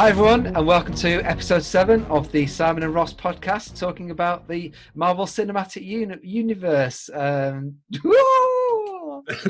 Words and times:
Hi, 0.00 0.08
everyone, 0.08 0.46
and 0.46 0.66
welcome 0.66 0.94
to 0.94 1.20
episode 1.26 1.62
seven 1.62 2.06
of 2.06 2.32
the 2.32 2.46
Simon 2.46 2.84
and 2.84 2.94
Ross 2.94 3.12
podcast, 3.12 3.78
talking 3.78 4.10
about 4.10 4.48
the 4.48 4.72
Marvel 4.94 5.26
Cinematic 5.26 5.84
Uni- 5.84 6.16
Universe. 6.22 7.10
Um, 7.12 7.74
the 7.90 8.00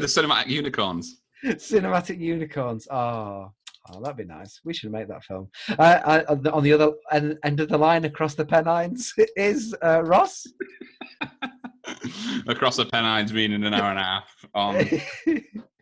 cinematic 0.09 0.48
unicorns. 0.48 1.21
cinematic 1.45 2.19
unicorns. 2.19 2.88
Oh, 2.91 3.52
oh, 3.93 4.01
that'd 4.02 4.16
be 4.16 4.24
nice. 4.24 4.60
We 4.65 4.74
should 4.74 4.91
make 4.91 5.07
that 5.07 5.23
film. 5.23 5.51
Uh, 5.69 6.24
uh, 6.27 6.51
on 6.52 6.65
the 6.65 6.73
other 6.73 6.95
end, 7.12 7.38
end 7.45 7.60
of 7.60 7.69
the 7.69 7.79
line, 7.79 8.05
across 8.05 8.35
the 8.35 8.45
Pennines, 8.45 9.15
is 9.37 9.73
uh, 9.85 10.02
Ross. 10.02 10.48
Across 12.48 12.79
the 12.79 12.87
Pennines, 12.87 13.32
meaning 13.32 13.62
an 13.62 13.73
hour 13.73 13.91
and 13.91 14.01
a 14.01 14.02
half 14.02 14.46
on 14.55 14.74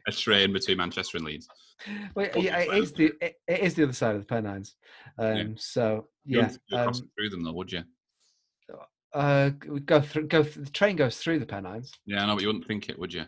a 0.06 0.12
train 0.12 0.52
between 0.52 0.76
Manchester 0.76 1.16
and 1.16 1.26
Leeds. 1.26 1.48
well, 2.14 2.28
yeah, 2.36 2.58
it 2.58 2.74
is 2.82 2.92
the 2.92 3.12
it, 3.20 3.34
it 3.46 3.60
is 3.60 3.74
the 3.74 3.84
other 3.84 3.92
side 3.92 4.14
of 4.16 4.20
the 4.22 4.26
Pennines. 4.26 4.74
Um, 5.18 5.36
Yeah. 5.36 5.44
So 5.56 6.08
yeah, 6.24 6.50
you'd 6.68 6.78
um, 6.78 6.92
through 6.92 7.30
them, 7.30 7.44
though, 7.44 7.52
would 7.52 7.72
you? 7.72 7.82
uh, 9.14 9.50
go 9.84 10.00
through. 10.00 10.26
Go. 10.28 10.42
Th- 10.42 10.54
the 10.56 10.70
train 10.70 10.96
goes 10.96 11.16
through 11.18 11.38
the 11.38 11.46
Pennines. 11.46 11.92
Yeah, 12.06 12.22
I 12.22 12.26
know, 12.26 12.34
but 12.34 12.42
you 12.42 12.48
wouldn't 12.48 12.66
think 12.66 12.88
it, 12.88 12.98
would 12.98 13.14
you? 13.14 13.24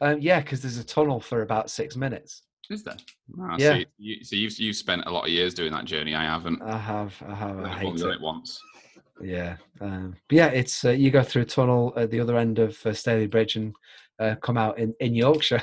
Um, 0.00 0.18
yeah, 0.20 0.40
because 0.40 0.62
there's 0.62 0.78
a 0.78 0.84
tunnel 0.84 1.20
for 1.20 1.42
about 1.42 1.70
six 1.70 1.94
minutes. 1.96 2.42
Is 2.70 2.82
there? 2.82 2.96
Ah, 3.40 3.56
Yeah. 3.58 3.74
See, 3.74 3.86
you, 3.98 4.24
so 4.24 4.34
you've 4.36 4.58
you've 4.58 4.76
spent 4.76 5.04
a 5.06 5.10
lot 5.10 5.24
of 5.24 5.30
years 5.30 5.54
doing 5.54 5.72
that 5.72 5.84
journey. 5.84 6.14
I 6.14 6.24
haven't. 6.24 6.60
I 6.62 6.78
have. 6.78 7.14
I 7.28 7.34
have. 7.34 7.58
I 7.60 7.70
I've 7.70 7.78
hate 7.78 7.96
done 7.96 8.10
it. 8.10 8.14
it 8.14 8.20
once. 8.20 8.60
Yeah. 9.22 9.56
Um, 9.80 10.16
but 10.28 10.36
yeah, 10.36 10.48
it's 10.48 10.84
uh, 10.84 10.90
you 10.90 11.10
go 11.10 11.22
through 11.22 11.42
a 11.42 11.46
tunnel 11.46 11.92
at 11.96 12.10
the 12.10 12.18
other 12.20 12.36
end 12.36 12.58
of 12.58 12.70
uh, 12.84 12.90
Stalybridge 12.90 13.54
and 13.56 13.72
uh, 14.18 14.34
come 14.36 14.56
out 14.56 14.78
in, 14.78 14.94
in 15.00 15.14
Yorkshire. 15.14 15.62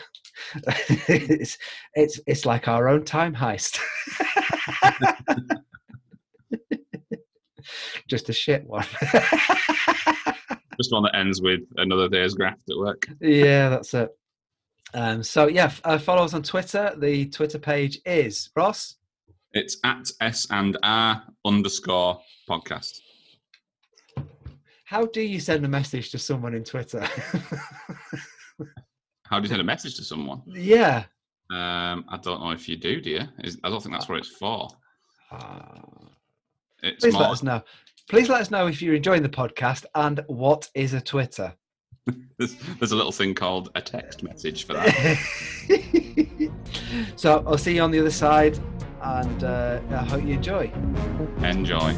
it's 1.07 1.57
it's 1.95 2.19
it's 2.25 2.45
like 2.45 2.67
our 2.67 2.87
own 2.87 3.05
time 3.05 3.33
heist. 3.35 3.79
Just 8.09 8.29
a 8.29 8.33
shit 8.33 8.65
one. 8.65 8.85
Just 10.77 10.91
one 10.91 11.03
that 11.03 11.15
ends 11.15 11.41
with 11.41 11.61
another 11.77 12.09
day's 12.09 12.33
graft 12.33 12.63
at 12.69 12.77
work. 12.77 13.07
yeah, 13.21 13.69
that's 13.69 13.93
it. 13.93 14.09
Um, 14.95 15.23
so 15.23 15.47
yeah, 15.47 15.71
uh, 15.83 15.97
follow 15.97 16.23
us 16.23 16.33
on 16.33 16.43
Twitter. 16.43 16.93
The 16.97 17.27
Twitter 17.29 17.59
page 17.59 17.99
is 18.05 18.49
Ross. 18.55 18.97
It's 19.53 19.77
at 19.83 20.07
S 20.19 20.47
and 20.49 20.77
R 20.83 21.23
underscore 21.45 22.19
podcast. 22.49 22.99
How 24.85 25.05
do 25.05 25.21
you 25.21 25.39
send 25.39 25.63
a 25.65 25.67
message 25.67 26.11
to 26.11 26.19
someone 26.19 26.53
in 26.53 26.63
Twitter? 26.63 27.07
How 29.33 29.39
do 29.39 29.45
you 29.45 29.49
send 29.49 29.61
a 29.61 29.63
message 29.63 29.95
to 29.95 30.03
someone? 30.03 30.43
yeah. 30.45 31.05
Um, 31.49 32.05
I 32.07 32.19
don't 32.21 32.39
know 32.39 32.51
if 32.51 32.69
you 32.69 32.75
do, 32.77 33.01
do 33.01 33.09
you? 33.09 33.21
I 33.63 33.69
don't 33.69 33.81
think 33.81 33.95
that's 33.95 34.07
what 34.07 34.19
it's 34.19 34.27
for. 34.27 34.69
Uh, 35.31 35.69
It's 36.83 37.03
please 37.03 37.13
more, 37.13 37.23
let 37.23 37.31
us 37.31 37.41
know. 37.41 37.63
Please 38.11 38.29
let 38.29 38.41
us 38.41 38.51
know 38.51 38.67
if 38.67 38.79
you're 38.79 38.93
enjoying 38.93 39.23
the 39.23 39.29
podcast 39.29 39.85
and 39.95 40.23
what 40.27 40.69
is 40.75 40.93
a 40.93 41.01
Twitter. 41.01 41.51
there's, 42.37 42.53
there's 42.77 42.91
a 42.91 42.95
little 42.95 43.11
thing 43.11 43.33
called 43.33 43.71
a 43.73 43.81
text 43.81 44.21
message 44.21 44.67
for 44.67 44.73
that. 44.73 45.17
so 47.15 47.43
I'll 47.47 47.57
see 47.57 47.73
you 47.73 47.81
on 47.81 47.89
the 47.89 47.99
other 48.01 48.11
side, 48.11 48.59
and 49.01 49.43
uh, 49.43 49.79
I 49.89 50.03
hope 50.03 50.23
you 50.23 50.33
enjoy. 50.33 50.71
Enjoy. 51.41 51.95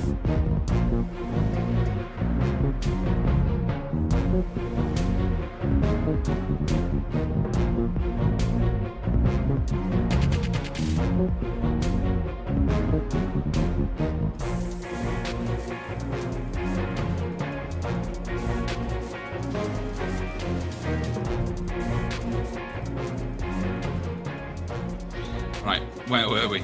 Where 26.07 26.29
were 26.29 26.47
we? 26.47 26.63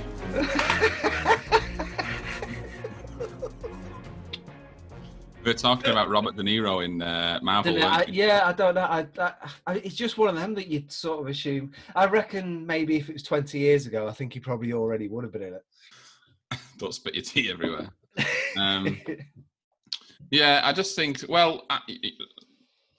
we 5.43 5.51
are 5.51 5.53
talking 5.53 5.91
about 5.91 6.09
Robert 6.09 6.35
De 6.35 6.43
Niro 6.43 6.85
in 6.85 7.01
uh, 7.01 7.39
Marvel. 7.41 7.83
I, 7.83 8.05
yeah, 8.07 8.41
I 8.45 8.53
don't 8.53 8.75
know. 8.75 8.81
I, 8.81 9.07
I, 9.17 9.33
I, 9.67 9.73
it's 9.75 9.95
just 9.95 10.17
one 10.17 10.29
of 10.29 10.35
them 10.35 10.53
that 10.55 10.67
you'd 10.67 10.91
sort 10.91 11.21
of 11.21 11.27
assume. 11.27 11.71
I 11.95 12.05
reckon 12.05 12.65
maybe 12.65 12.97
if 12.97 13.09
it 13.09 13.13
was 13.13 13.23
20 13.23 13.57
years 13.57 13.87
ago, 13.87 14.07
I 14.07 14.11
think 14.11 14.33
he 14.33 14.39
probably 14.39 14.73
already 14.73 15.07
would 15.07 15.23
have 15.23 15.33
been 15.33 15.43
in 15.43 15.53
it. 15.55 15.65
Don't 16.77 16.93
spit 16.93 17.15
your 17.15 17.23
tea 17.23 17.51
everywhere. 17.51 17.89
Um, 18.57 18.99
Yeah, 20.31 20.61
I 20.63 20.71
just 20.71 20.95
think. 20.95 21.25
Well, 21.27 21.65
I, 21.69 21.79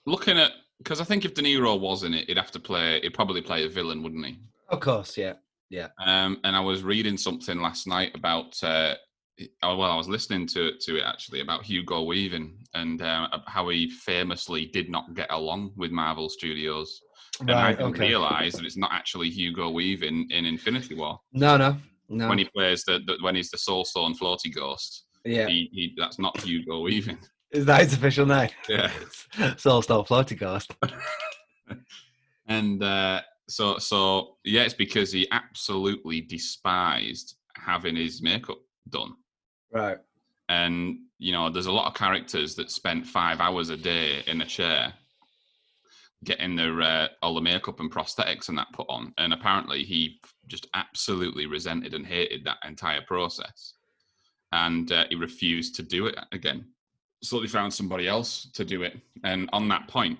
looking 0.05 0.37
at 0.37 0.51
because 0.77 1.01
I 1.01 1.03
think 1.03 1.25
if 1.25 1.33
De 1.33 1.41
Niro 1.41 1.79
was 1.79 2.03
in 2.03 2.13
it, 2.13 2.27
he'd 2.27 2.37
have 2.37 2.51
to 2.51 2.59
play. 2.59 3.01
He'd 3.01 3.13
probably 3.13 3.41
play 3.41 3.65
a 3.65 3.69
villain, 3.69 4.03
wouldn't 4.03 4.25
he? 4.25 4.37
of 4.69 4.79
course, 4.79 5.17
yeah. 5.17 5.33
Um, 6.05 6.39
and 6.43 6.55
I 6.55 6.59
was 6.59 6.83
reading 6.83 7.17
something 7.17 7.59
last 7.59 7.87
night 7.87 8.11
about. 8.15 8.61
Uh, 8.63 8.95
oh, 9.63 9.75
well, 9.77 9.91
I 9.91 9.95
was 9.95 10.07
listening 10.07 10.45
to 10.47 10.73
to 10.79 10.97
it 10.97 11.03
actually 11.05 11.41
about 11.41 11.63
Hugo 11.63 12.03
Weaving 12.03 12.57
and 12.73 13.01
uh, 13.01 13.27
how 13.47 13.69
he 13.69 13.89
famously 13.89 14.65
did 14.67 14.89
not 14.89 15.13
get 15.15 15.31
along 15.31 15.73
with 15.75 15.91
Marvel 15.91 16.29
Studios. 16.29 17.01
And 17.39 17.51
I 17.51 17.71
didn't 17.71 17.95
okay. 17.95 18.09
realise 18.09 18.55
that 18.55 18.65
it's 18.65 18.77
not 18.77 18.91
actually 18.93 19.29
Hugo 19.29 19.71
Weaving 19.71 20.27
in 20.29 20.45
Infinity 20.45 20.93
War 20.93 21.19
No, 21.31 21.57
no, 21.57 21.77
no. 22.07 22.29
when 22.29 22.37
he 22.37 22.45
plays 22.45 22.83
the, 22.83 22.99
the 23.07 23.17
when 23.21 23.35
he's 23.35 23.49
the 23.49 23.57
Soul 23.57 23.85
Stone 23.85 24.15
floaty 24.15 24.53
ghost. 24.53 25.05
yeah. 25.25 25.47
He, 25.47 25.69
he 25.73 25.95
that's 25.97 26.19
not 26.19 26.39
Hugo 26.41 26.81
Weaving. 26.81 27.17
Is 27.53 27.65
that 27.65 27.81
his 27.81 27.93
official 27.93 28.25
name? 28.25 28.49
Yeah. 28.67 28.91
Soul 29.57 29.83
Stone 29.83 30.05
Floating 30.05 30.39
Ghost. 30.39 30.73
and 32.47 32.81
uh, 32.81 33.21
so 33.47 33.77
so 33.77 34.37
yeah, 34.43 34.63
it's 34.63 34.73
because 34.73 35.11
he 35.11 35.27
absolutely 35.31 36.21
despised 36.21 37.35
having 37.55 37.95
his 37.95 38.21
makeup 38.21 38.59
done. 38.89 39.13
Right. 39.71 39.97
And 40.49 40.99
you 41.19 41.31
know, 41.31 41.49
there's 41.49 41.67
a 41.67 41.71
lot 41.71 41.87
of 41.87 41.93
characters 41.93 42.55
that 42.55 42.71
spent 42.71 43.07
five 43.07 43.39
hours 43.39 43.69
a 43.69 43.77
day 43.77 44.23
in 44.27 44.41
a 44.41 44.45
chair 44.45 44.93
getting 46.23 46.55
their 46.55 46.81
uh, 46.81 47.07
all 47.21 47.35
the 47.35 47.41
makeup 47.41 47.79
and 47.79 47.91
prosthetics 47.91 48.49
and 48.49 48.57
that 48.57 48.71
put 48.73 48.87
on, 48.89 49.13
and 49.17 49.33
apparently 49.33 49.83
he 49.83 50.19
just 50.47 50.67
absolutely 50.73 51.45
resented 51.45 51.93
and 51.93 52.05
hated 52.05 52.43
that 52.43 52.57
entire 52.65 53.01
process, 53.01 53.73
and 54.51 54.91
uh, 54.91 55.05
he 55.09 55.15
refused 55.15 55.75
to 55.75 55.83
do 55.83 56.05
it 56.05 56.17
again. 56.31 56.65
So 57.21 57.39
they 57.39 57.47
found 57.47 57.73
somebody 57.73 58.07
else 58.07 58.49
to 58.53 58.65
do 58.65 58.83
it, 58.83 58.97
and 59.23 59.49
on 59.53 59.67
that 59.69 59.87
point, 59.87 60.19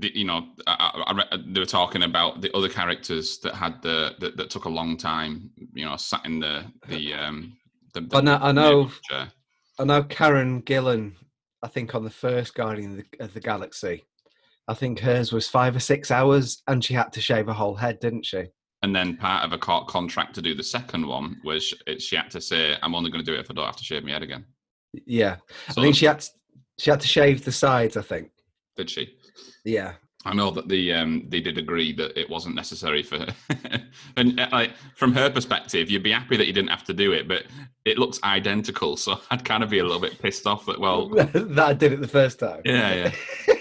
the, 0.00 0.10
you 0.14 0.24
know, 0.24 0.46
I, 0.66 0.74
I, 1.06 1.12
I 1.12 1.16
re- 1.16 1.42
they 1.46 1.60
were 1.60 1.66
talking 1.66 2.02
about 2.04 2.40
the 2.40 2.54
other 2.56 2.68
characters 2.68 3.38
that 3.38 3.54
had 3.54 3.80
the 3.82 4.14
that, 4.20 4.36
that 4.36 4.50
took 4.50 4.64
a 4.66 4.68
long 4.68 4.96
time, 4.96 5.50
you 5.74 5.84
know, 5.84 5.96
sat 5.96 6.24
in 6.24 6.40
the 6.40 6.64
the 6.88 7.14
um. 7.14 7.56
The, 7.94 8.00
the 8.02 8.06
But 8.06 8.24
now- 8.24 8.38
I 8.42 8.52
know-. 8.52 8.90
I 9.78 9.84
know 9.84 10.02
Karen 10.04 10.62
Gillan, 10.62 11.12
I 11.62 11.68
think 11.68 11.94
on 11.94 12.02
the 12.04 12.10
first 12.10 12.54
Guardian 12.54 12.92
of 12.92 12.96
the, 12.98 13.24
of 13.24 13.34
the 13.34 13.40
Galaxy, 13.40 14.04
I 14.68 14.74
think 14.74 15.00
hers 15.00 15.32
was 15.32 15.48
five 15.48 15.76
or 15.76 15.80
six 15.80 16.10
hours 16.10 16.62
and 16.66 16.82
she 16.84 16.94
had 16.94 17.12
to 17.12 17.20
shave 17.20 17.46
her 17.46 17.52
whole 17.52 17.74
head, 17.74 18.00
didn't 18.00 18.24
she? 18.26 18.44
And 18.82 18.94
then 18.96 19.16
part 19.16 19.44
of 19.44 19.52
a 19.52 19.58
court 19.58 19.86
contract 19.88 20.34
to 20.36 20.42
do 20.42 20.54
the 20.54 20.62
second 20.62 21.06
one 21.06 21.38
was 21.44 21.64
sh- 21.64 21.74
it- 21.86 22.00
she 22.02 22.16
had 22.16 22.30
to 22.30 22.40
say, 22.40 22.76
"I'm 22.82 22.94
only 22.94 23.10
going 23.10 23.24
to 23.24 23.30
do 23.30 23.36
it 23.36 23.40
if 23.40 23.50
I 23.50 23.54
don't 23.54 23.66
have 23.66 23.76
to 23.76 23.84
shave 23.84 24.04
my 24.04 24.12
head 24.12 24.22
again." 24.22 24.44
Yeah. 25.06 25.36
So 25.70 25.80
I 25.80 25.84
think 25.84 25.96
she 25.96 26.06
had 26.06 26.20
to, 26.20 26.30
she 26.78 26.90
had 26.90 27.00
to 27.00 27.08
shave 27.08 27.44
the 27.44 27.52
sides, 27.52 27.96
I 27.96 28.02
think. 28.02 28.30
did 28.76 28.88
she? 28.90 29.16
Yeah. 29.64 29.94
I 30.26 30.34
know 30.34 30.50
that 30.50 30.68
the 30.68 30.92
um, 30.92 31.26
they 31.28 31.40
did 31.40 31.56
agree 31.56 31.92
that 31.92 32.18
it 32.18 32.28
wasn't 32.28 32.56
necessary 32.56 33.04
for 33.04 33.18
her. 33.18 33.34
and 34.16 34.40
uh, 34.40 34.48
like 34.50 34.72
from 34.96 35.14
her 35.14 35.30
perspective, 35.30 35.88
you'd 35.88 36.02
be 36.02 36.10
happy 36.10 36.36
that 36.36 36.48
you 36.48 36.52
didn't 36.52 36.70
have 36.70 36.82
to 36.84 36.92
do 36.92 37.12
it, 37.12 37.28
but 37.28 37.44
it 37.84 37.96
looks 37.96 38.18
identical, 38.24 38.96
so 38.96 39.20
I'd 39.30 39.44
kind 39.44 39.62
of 39.62 39.70
be 39.70 39.78
a 39.78 39.84
little 39.84 40.00
bit 40.00 40.20
pissed 40.20 40.46
off 40.46 40.66
that 40.66 40.80
well, 40.80 41.08
that 41.10 41.58
I 41.58 41.72
did 41.74 41.92
it 41.92 42.00
the 42.00 42.08
first 42.08 42.40
time. 42.40 42.60
yeah, 42.64 43.10
yeah. 43.46 43.54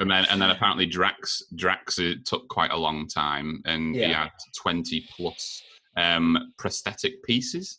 And 0.00 0.10
then 0.10 0.26
and 0.26 0.42
then 0.42 0.50
apparently 0.50 0.84
Drax 0.84 1.42
Drax 1.56 1.98
it 1.98 2.26
took 2.26 2.48
quite 2.48 2.72
a 2.72 2.76
long 2.76 3.06
time, 3.06 3.62
and 3.64 3.94
he 3.94 4.02
had 4.02 4.30
twenty 4.60 5.06
plus 5.16 5.62
um, 5.96 6.52
prosthetic 6.58 7.22
pieces. 7.24 7.78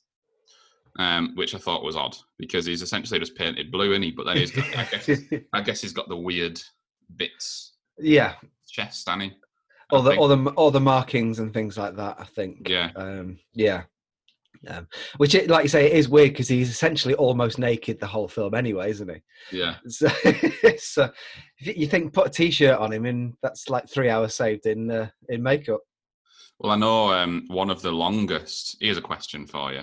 Um, 0.99 1.31
which 1.33 1.55
I 1.55 1.57
thought 1.57 1.83
was 1.83 1.95
odd 1.95 2.15
because 2.37 2.67
he's 2.67 2.83
essentially 2.83 3.19
just 3.19 3.35
painted 3.35 3.71
blue, 3.71 3.93
is 3.93 3.99
he? 4.03 4.11
But 4.11 4.27
then 4.27 4.37
he's 4.37 4.51
got, 4.51 4.77
I 4.77 4.85
guess, 4.85 5.09
I 5.51 5.61
guess 5.61 5.81
he's 5.81 5.91
got 5.91 6.07
the 6.07 6.15
weird 6.15 6.61
bits 7.17 7.73
yeah. 7.99 8.33
chest, 8.69 9.09
he? 9.21 9.33
All 9.91 10.01
the 10.01 10.15
all 10.15 10.27
the 10.27 10.49
all 10.51 10.71
the 10.71 10.79
markings 10.79 11.39
and 11.39 11.53
things 11.53 11.77
like 11.77 11.95
that, 11.97 12.15
I 12.19 12.23
think. 12.23 12.67
yeah, 12.67 12.91
Um, 12.95 13.37
yeah. 13.53 13.83
Um, 14.65 14.87
which, 15.17 15.35
it, 15.35 15.49
like 15.49 15.63
you 15.63 15.69
say, 15.69 15.87
it 15.87 15.97
is 15.97 16.07
weird 16.07 16.31
because 16.31 16.47
he's 16.47 16.69
essentially 16.69 17.15
almost 17.15 17.59
naked 17.59 17.99
the 17.99 18.07
whole 18.07 18.29
film, 18.29 18.53
anyway, 18.53 18.91
isn't 18.91 19.09
he? 19.09 19.57
yeah, 19.57 19.75
So, 19.87 20.07
so 20.77 21.11
you 21.59 21.85
think 21.85 22.13
put 22.13 22.27
a 22.27 22.29
t-shirt 22.29 22.79
on 22.79 22.93
him, 22.93 23.05
and 23.05 23.33
that's 23.43 23.69
like 23.69 23.89
three 23.89 24.09
hours 24.09 24.35
saved 24.35 24.65
in 24.65 24.89
uh, 24.89 25.09
in 25.27 25.43
makeup. 25.43 25.81
Well, 26.59 26.71
I 26.71 26.77
know 26.77 27.11
um, 27.11 27.43
one 27.47 27.69
of 27.69 27.81
the 27.81 27.91
longest. 27.91 28.77
Here's 28.79 28.97
a 28.97 29.01
question 29.01 29.45
for 29.45 29.73
you. 29.73 29.81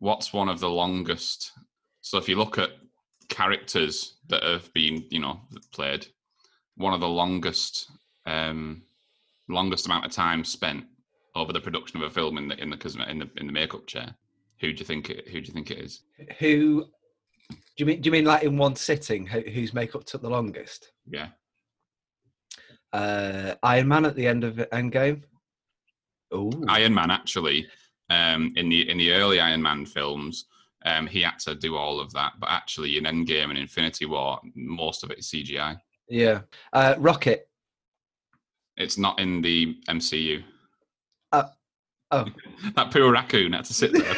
What's 0.00 0.34
one 0.34 0.50
of 0.50 0.60
the 0.60 0.68
longest? 0.68 1.50
So, 2.02 2.18
if 2.18 2.28
you 2.28 2.36
look 2.36 2.58
at 2.58 2.70
characters 3.30 4.18
that 4.32 4.42
have 4.42 4.72
been, 4.72 5.04
you 5.10 5.20
know, 5.20 5.40
played, 5.72 6.06
one 6.76 6.94
of 6.94 7.00
the 7.00 7.08
longest, 7.08 7.90
um, 8.26 8.82
longest 9.48 9.86
amount 9.86 10.06
of 10.06 10.10
time 10.10 10.42
spent 10.42 10.84
over 11.36 11.52
the 11.52 11.60
production 11.60 12.02
of 12.02 12.10
a 12.10 12.10
film 12.10 12.38
in 12.38 12.48
the 12.48 12.60
in 12.60 12.70
the 12.70 13.06
in 13.08 13.18
the 13.18 13.30
in 13.36 13.46
the 13.46 13.52
makeup 13.52 13.86
chair. 13.86 14.14
Who 14.60 14.72
do 14.72 14.78
you 14.78 14.84
think? 14.86 15.10
It, 15.10 15.28
who 15.28 15.40
do 15.40 15.46
you 15.46 15.52
think 15.52 15.70
it 15.70 15.78
is? 15.78 16.02
Who? 16.38 16.86
Do 17.50 17.56
you 17.76 17.86
mean? 17.86 18.00
Do 18.00 18.08
you 18.08 18.12
mean 18.12 18.24
like 18.24 18.42
in 18.42 18.56
one 18.56 18.74
sitting? 18.74 19.26
Who, 19.26 19.40
whose 19.40 19.74
makeup 19.74 20.04
took 20.04 20.22
the 20.22 20.30
longest? 20.30 20.90
Yeah. 21.06 21.28
Uh, 22.92 23.54
Iron 23.62 23.88
Man 23.88 24.06
at 24.06 24.16
the 24.16 24.26
end 24.26 24.44
of 24.44 24.56
Endgame. 24.72 25.22
Oh, 26.30 26.52
Iron 26.68 26.94
Man 26.94 27.10
actually. 27.10 27.66
Um, 28.08 28.52
in 28.56 28.68
the 28.68 28.88
in 28.90 28.98
the 28.98 29.12
early 29.12 29.40
Iron 29.40 29.62
Man 29.62 29.84
films, 29.84 30.46
um, 30.84 31.06
he 31.06 31.22
had 31.22 31.38
to 31.40 31.54
do 31.54 31.76
all 31.76 32.00
of 32.00 32.12
that, 32.12 32.32
but 32.38 32.50
actually 32.50 32.98
in 32.98 33.04
Endgame 33.04 33.50
and 33.50 33.58
Infinity 33.58 34.06
War, 34.06 34.40
most 34.54 35.04
of 35.04 35.10
it 35.10 35.18
is 35.18 35.30
CGI. 35.30 35.76
Yeah, 36.08 36.40
uh, 36.72 36.94
Rocket. 36.98 37.48
It's 38.76 38.98
not 38.98 39.20
in 39.20 39.42
the 39.42 39.76
MCU. 39.88 40.42
Uh, 41.30 41.44
oh, 42.10 42.26
that 42.76 42.90
poor 42.90 43.12
raccoon 43.12 43.52
had 43.52 43.64
to 43.66 43.74
sit 43.74 43.92
there, 43.92 44.14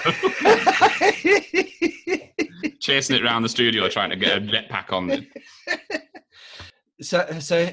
chasing 2.81 3.17
it 3.17 3.25
around 3.25 3.43
the 3.43 3.49
studio, 3.49 3.89
trying 3.89 4.11
to 4.11 4.17
get 4.17 4.39
a 4.39 4.41
jetpack 4.41 4.93
on. 4.93 5.11
It. 5.11 5.27
So, 7.03 7.27
so 7.41 7.69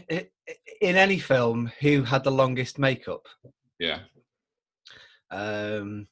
in 0.82 0.96
any 0.96 1.20
film, 1.20 1.72
who 1.80 2.02
had 2.04 2.24
the 2.24 2.32
longest 2.32 2.80
makeup? 2.80 3.28
Yeah. 3.80 4.00
Um, 5.30 6.08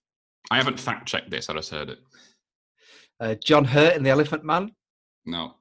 I 0.51 0.57
haven't 0.57 0.79
fact 0.79 1.07
checked 1.07 1.29
this. 1.29 1.49
I 1.49 1.53
just 1.53 1.71
heard 1.71 1.89
it. 1.89 1.99
Uh, 3.19 3.35
John 3.35 3.65
Hurt 3.65 3.95
in 3.95 4.03
The 4.03 4.09
Elephant 4.09 4.43
Man. 4.43 4.71
No. 5.25 5.55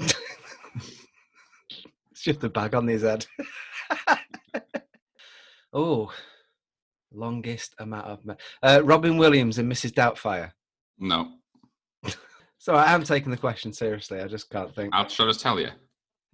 it's 0.00 0.14
just 2.14 2.44
a 2.44 2.48
bag 2.48 2.74
on 2.74 2.86
his 2.86 3.02
head. 3.02 3.26
oh, 5.72 6.12
longest 7.12 7.74
amount 7.78 8.06
of 8.06 8.36
uh, 8.62 8.82
Robin 8.84 9.16
Williams 9.16 9.58
and 9.58 9.70
Mrs. 9.70 9.92
Doubtfire. 9.92 10.52
No. 10.98 11.30
so 12.58 12.74
I 12.74 12.92
am 12.92 13.02
taking 13.02 13.30
the 13.30 13.36
question 13.36 13.72
seriously. 13.72 14.20
I 14.20 14.28
just 14.28 14.50
can't 14.50 14.74
think. 14.74 14.94
I'll 14.94 15.06
just 15.06 15.40
tell 15.40 15.58
you. 15.58 15.70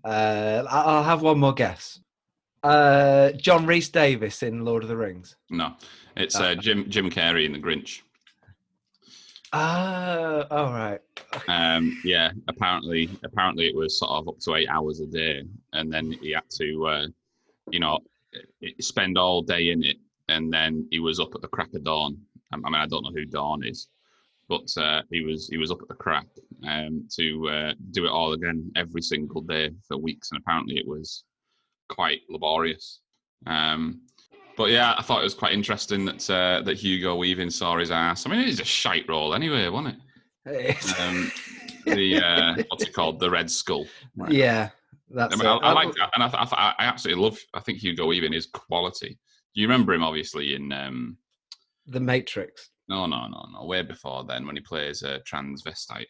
Uh, 0.05 0.65
I'll 0.69 1.05
have 1.05 1.23
one 1.23 1.39
more 1.39 1.55
guess. 1.55 2.01
Uh, 2.63 3.31
John 3.33 3.67
Rhys-Davies 3.67 4.43
in 4.43 4.65
Lord 4.65 4.83
of 4.83 4.89
the 4.89 4.97
Rings. 4.97 5.37
No, 5.51 5.75
it's 6.17 6.35
uh, 6.35 6.55
Jim 6.55 6.89
Jim 6.89 7.11
Carrey 7.11 7.45
in 7.45 7.53
The 7.53 7.59
Grinch. 7.59 8.01
Ah, 9.57 10.47
all 10.51 10.73
right. 10.73 11.01
um, 11.47 11.97
yeah, 12.05 12.33
apparently, 12.49 13.09
apparently 13.23 13.67
it 13.69 13.77
was 13.77 13.97
sort 14.01 14.11
of 14.11 14.27
up 14.29 14.39
to 14.41 14.57
eight 14.57 14.69
hours 14.69 14.99
a 14.99 15.07
day, 15.07 15.45
and 15.73 15.93
then 15.93 16.11
he 16.11 16.33
had 16.33 16.51
to, 16.59 16.87
uh, 16.89 17.07
you 17.71 17.79
know, 17.79 18.01
spend 18.81 19.17
all 19.17 19.43
day 19.43 19.71
in 19.71 19.85
it, 19.85 19.97
and 20.29 20.53
then 20.53 20.89
he 20.91 20.99
was 20.99 21.21
up 21.21 21.37
at 21.37 21.41
the 21.41 21.47
crack 21.47 21.73
of 21.73 21.85
dawn. 21.85 22.19
I 22.53 22.57
mean, 22.57 22.75
I 22.75 22.87
don't 22.87 23.05
know 23.05 23.13
who 23.15 23.25
Dawn 23.27 23.65
is, 23.65 23.89
but 24.49 24.67
uh, 24.77 25.03
he 25.13 25.21
was 25.23 25.47
he 25.49 25.57
was 25.57 25.71
up 25.71 25.83
at 25.83 25.89
the 25.89 25.95
crack 25.95 26.27
um, 26.67 27.07
to 27.17 27.49
uh, 27.49 27.73
do 27.93 28.07
it 28.07 28.11
all 28.11 28.33
again 28.33 28.73
every 28.75 29.03
single 29.03 29.41
day 29.41 29.71
for 29.87 29.97
weeks, 29.97 30.33
and 30.33 30.41
apparently 30.41 30.79
it 30.79 30.87
was 30.87 31.23
quite 31.89 32.23
laborious. 32.29 33.01
Um, 33.47 34.01
but 34.57 34.71
yeah, 34.71 34.95
I 34.97 35.03
thought 35.03 35.21
it 35.21 35.25
was 35.25 35.35
quite 35.35 35.53
interesting 35.53 36.05
that 36.05 36.31
uh, 36.31 36.63
that 36.63 36.77
Hugo 36.77 37.17
Weaving 37.17 37.51
saw 37.51 37.79
his 37.79 37.91
ass. 37.91 38.27
I 38.27 38.31
mean, 38.31 38.41
it 38.41 38.49
is 38.49 38.61
a 38.61 38.65
shite 38.65 39.09
role 39.09 39.35
anyway, 39.35 39.69
wasn't 39.69 39.97
it? 39.97 40.01
Um, 41.01 41.33
the 41.87 42.17
uh, 42.17 42.63
what's 42.69 42.85
it 42.85 42.93
called? 42.93 43.19
The 43.19 43.31
Red 43.31 43.51
Skull. 43.51 43.87
Right? 44.17 44.33
Yeah, 44.33 44.71
that's. 45.11 45.35
I, 45.35 45.39
mean, 45.39 45.47
I, 45.47 45.57
I, 45.57 45.73
like 45.73 45.95
that, 45.95 46.11
and 46.15 46.25
I, 46.25 46.29
I, 46.29 46.75
I 46.79 46.85
absolutely 46.85 47.23
love. 47.23 47.39
I 47.55 47.61
think 47.61 47.79
Hugo 47.79 48.07
Weaving 48.07 48.35
is 48.35 48.47
quality. 48.47 49.19
Do 49.55 49.61
you 49.61 49.67
remember 49.67 49.95
him? 49.95 50.03
Obviously 50.03 50.55
in 50.55 50.73
um, 50.73 51.17
The 51.87 52.01
Matrix. 52.01 52.71
No, 52.89 53.07
no, 53.07 53.27
no, 53.27 53.47
no. 53.53 53.65
Way 53.65 53.83
before 53.83 54.25
then, 54.25 54.47
when 54.47 54.57
he 54.57 54.61
plays 54.61 55.03
a 55.03 55.21
transvestite. 55.21 56.05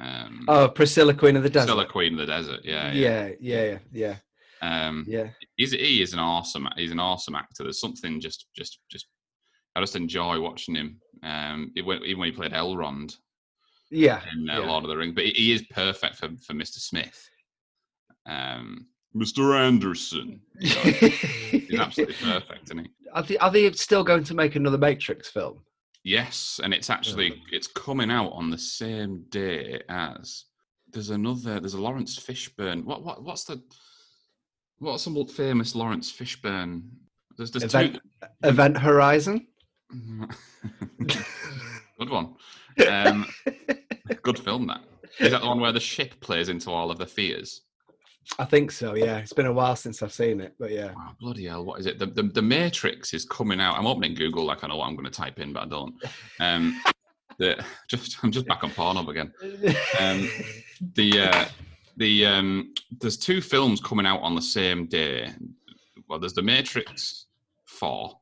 Um, 0.00 0.44
oh, 0.46 0.68
Priscilla, 0.68 1.14
Queen 1.14 1.36
of 1.36 1.42
the 1.42 1.50
Desert. 1.50 1.66
Priscilla, 1.66 1.86
Queen 1.86 2.12
of 2.12 2.18
the 2.18 2.26
Desert. 2.26 2.60
Yeah, 2.64 2.92
yeah, 2.92 3.30
yeah, 3.40 3.64
yeah. 3.64 3.78
yeah. 3.92 4.16
Um, 4.62 5.04
yeah, 5.06 5.28
he's 5.56 5.72
he 5.72 6.02
is 6.02 6.12
an 6.12 6.18
awesome 6.18 6.68
he's 6.76 6.92
an 6.92 7.00
awesome 7.00 7.34
actor. 7.34 7.62
There's 7.62 7.80
something 7.80 8.20
just 8.20 8.46
just 8.56 8.78
just 8.90 9.06
I 9.74 9.80
just 9.80 9.96
enjoy 9.96 10.40
watching 10.40 10.74
him. 10.74 11.00
Um, 11.22 11.72
even 11.76 12.18
when 12.18 12.30
he 12.30 12.32
played 12.32 12.52
Elrond, 12.52 13.16
yeah, 13.90 14.22
in 14.32 14.48
uh, 14.48 14.60
yeah. 14.60 14.66
Lord 14.66 14.84
of 14.84 14.90
the 14.90 14.96
Rings, 14.96 15.14
but 15.14 15.24
he 15.24 15.52
is 15.52 15.62
perfect 15.70 16.16
for 16.16 16.28
for 16.46 16.54
Mr. 16.54 16.78
Smith. 16.78 17.28
Um, 18.28 18.86
Mr. 19.14 19.58
Anderson, 19.58 20.40
you 20.60 20.68
know, 20.74 20.82
he's 20.82 21.80
absolutely 21.80 22.16
perfect, 22.22 22.64
isn't 22.64 22.78
he? 22.84 22.90
Are 23.14 23.22
they, 23.22 23.38
are 23.38 23.50
they 23.50 23.72
still 23.72 24.04
going 24.04 24.24
to 24.24 24.34
make 24.34 24.56
another 24.56 24.76
Matrix 24.76 25.28
film? 25.28 25.62
Yes, 26.04 26.60
and 26.62 26.72
it's 26.74 26.90
actually 26.90 27.42
it's 27.50 27.66
coming 27.66 28.10
out 28.10 28.30
on 28.32 28.50
the 28.50 28.58
same 28.58 29.24
day 29.30 29.80
as 29.88 30.44
there's 30.92 31.10
another 31.10 31.58
there's 31.58 31.74
a 31.74 31.80
Laurence 31.80 32.16
Fishburne. 32.18 32.84
What 32.84 33.02
what 33.02 33.24
what's 33.24 33.44
the 33.44 33.60
what's 34.78 35.02
some 35.02 35.26
famous 35.26 35.74
Laurence 35.74 36.12
Fishburne? 36.12 36.82
There's, 37.36 37.50
there's 37.50 37.64
Event, 37.64 37.94
two. 37.94 38.48
Event 38.48 38.78
Horizon. 38.78 39.46
good 41.06 42.10
one. 42.10 42.34
Um, 42.88 43.26
good 44.22 44.38
film. 44.38 44.66
That 44.66 44.80
is 45.18 45.30
that 45.30 45.40
the 45.40 45.46
one 45.46 45.60
where 45.60 45.72
the 45.72 45.80
ship 45.80 46.18
plays 46.20 46.48
into 46.48 46.70
all 46.70 46.90
of 46.90 46.98
the 46.98 47.06
fears. 47.06 47.62
I 48.38 48.44
think 48.44 48.72
so. 48.72 48.94
Yeah, 48.94 49.18
it's 49.18 49.32
been 49.32 49.46
a 49.46 49.52
while 49.52 49.76
since 49.76 50.02
I've 50.02 50.12
seen 50.12 50.40
it, 50.40 50.54
but 50.58 50.72
yeah. 50.72 50.92
Wow, 50.92 51.14
bloody 51.20 51.46
hell! 51.46 51.64
What 51.64 51.80
is 51.80 51.86
it? 51.86 51.98
The, 51.98 52.06
the 52.06 52.24
the 52.24 52.42
Matrix 52.42 53.14
is 53.14 53.24
coming 53.24 53.60
out. 53.60 53.78
I'm 53.78 53.86
opening 53.86 54.14
Google 54.14 54.44
like 54.44 54.64
I 54.64 54.68
know 54.68 54.76
what 54.76 54.88
I'm 54.88 54.96
going 54.96 55.06
to 55.06 55.10
type 55.10 55.38
in, 55.38 55.52
but 55.52 55.62
I 55.62 55.66
don't. 55.66 55.94
Um, 56.40 56.82
the 57.38 57.64
just 57.88 58.16
I'm 58.22 58.32
just 58.32 58.46
back 58.46 58.64
on 58.64 58.70
Pornhub 58.70 59.08
again. 59.08 59.32
Um, 60.00 60.28
the 60.94 61.20
uh, 61.20 61.44
the 61.96 62.26
um, 62.26 62.74
there's 63.00 63.16
two 63.16 63.40
films 63.40 63.80
coming 63.80 64.06
out 64.06 64.20
on 64.20 64.34
the 64.34 64.42
same 64.42 64.86
day. 64.86 65.32
Well, 66.08 66.18
there's 66.18 66.34
the 66.34 66.42
Matrix 66.42 67.26
Four, 67.64 68.18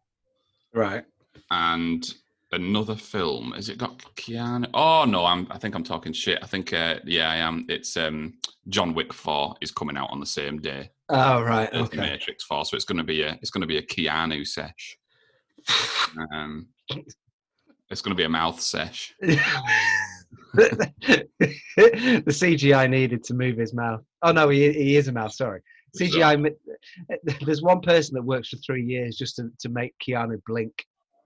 right, 0.73 1.05
and 1.51 2.15
another 2.53 2.95
film. 2.95 3.53
Has 3.53 3.69
it 3.69 3.79
got 3.79 3.99
Keanu? 4.17 4.69
Oh 4.75 5.05
no, 5.05 5.25
I'm. 5.25 5.47
I 5.51 5.59
think 5.59 5.75
I'm 5.75 5.85
talking 5.85 6.13
shit. 6.13 6.39
I 6.43 6.47
think 6.47 6.73
uh, 6.73 6.97
yeah, 7.05 7.31
I 7.31 7.37
am. 7.37 7.67
It's 7.69 7.97
um, 7.97 8.35
John 8.69 8.95
Wick 8.95 9.13
Four 9.13 9.57
is 9.61 9.71
coming 9.71 9.97
out 9.97 10.11
on 10.11 10.21
the 10.21 10.27
same 10.27 10.59
day. 10.59 10.91
Oh 11.09 11.43
right, 11.43 11.69
as 11.73 11.83
okay. 11.87 11.99
Matrix 11.99 12.45
Four, 12.45 12.65
so 12.65 12.77
it's 12.77 12.87
going 12.87 12.99
to 12.99 13.05
be 13.05 13.23
a 13.23 13.39
it's 13.43 13.51
going 13.51 13.63
to 13.63 13.67
be 13.67 13.79
a 13.79 13.83
Keanu 13.83 14.47
sesh. 14.47 14.97
um, 16.33 16.69
it's 17.91 18.03
going 18.03 18.15
to 18.15 18.21
be 18.21 18.25
a 18.25 18.29
mouth 18.29 18.61
sesh. 18.61 19.15
the 20.55 22.25
CGI 22.27 22.89
needed 22.89 23.25
to 23.25 23.35
move 23.35 23.57
his 23.57 23.75
mouth. 23.75 24.01
Oh 24.23 24.33
no, 24.33 24.49
he 24.49 24.73
he 24.73 24.97
is 24.97 25.09
a 25.09 25.13
mouth. 25.13 25.33
Sorry, 25.33 25.61
CGI. 25.99 26.55
There's 27.45 27.63
one 27.63 27.81
person 27.81 28.15
that 28.15 28.23
works 28.23 28.49
for 28.49 28.57
three 28.57 28.85
years 28.85 29.17
just 29.17 29.37
to, 29.37 29.51
to 29.61 29.69
make 29.69 29.95
Keanu 30.07 30.41
blink. 30.47 30.73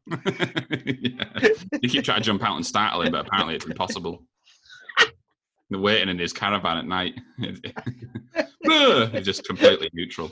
yeah. 0.09 1.25
You 1.83 1.89
keep 1.89 2.05
trying 2.05 2.19
to 2.21 2.25
jump 2.25 2.43
out 2.43 2.57
and 2.57 2.67
startle 2.67 3.03
him, 3.03 3.13
but 3.13 3.27
apparently 3.27 3.55
it's 3.55 3.67
impossible. 3.67 4.25
They're 5.71 5.79
waiting 5.79 6.09
in 6.09 6.19
his 6.19 6.33
caravan 6.33 6.79
at 6.79 6.87
night. 6.87 7.15
He's 9.13 9.25
just 9.25 9.45
completely 9.45 9.91
neutral. 9.93 10.31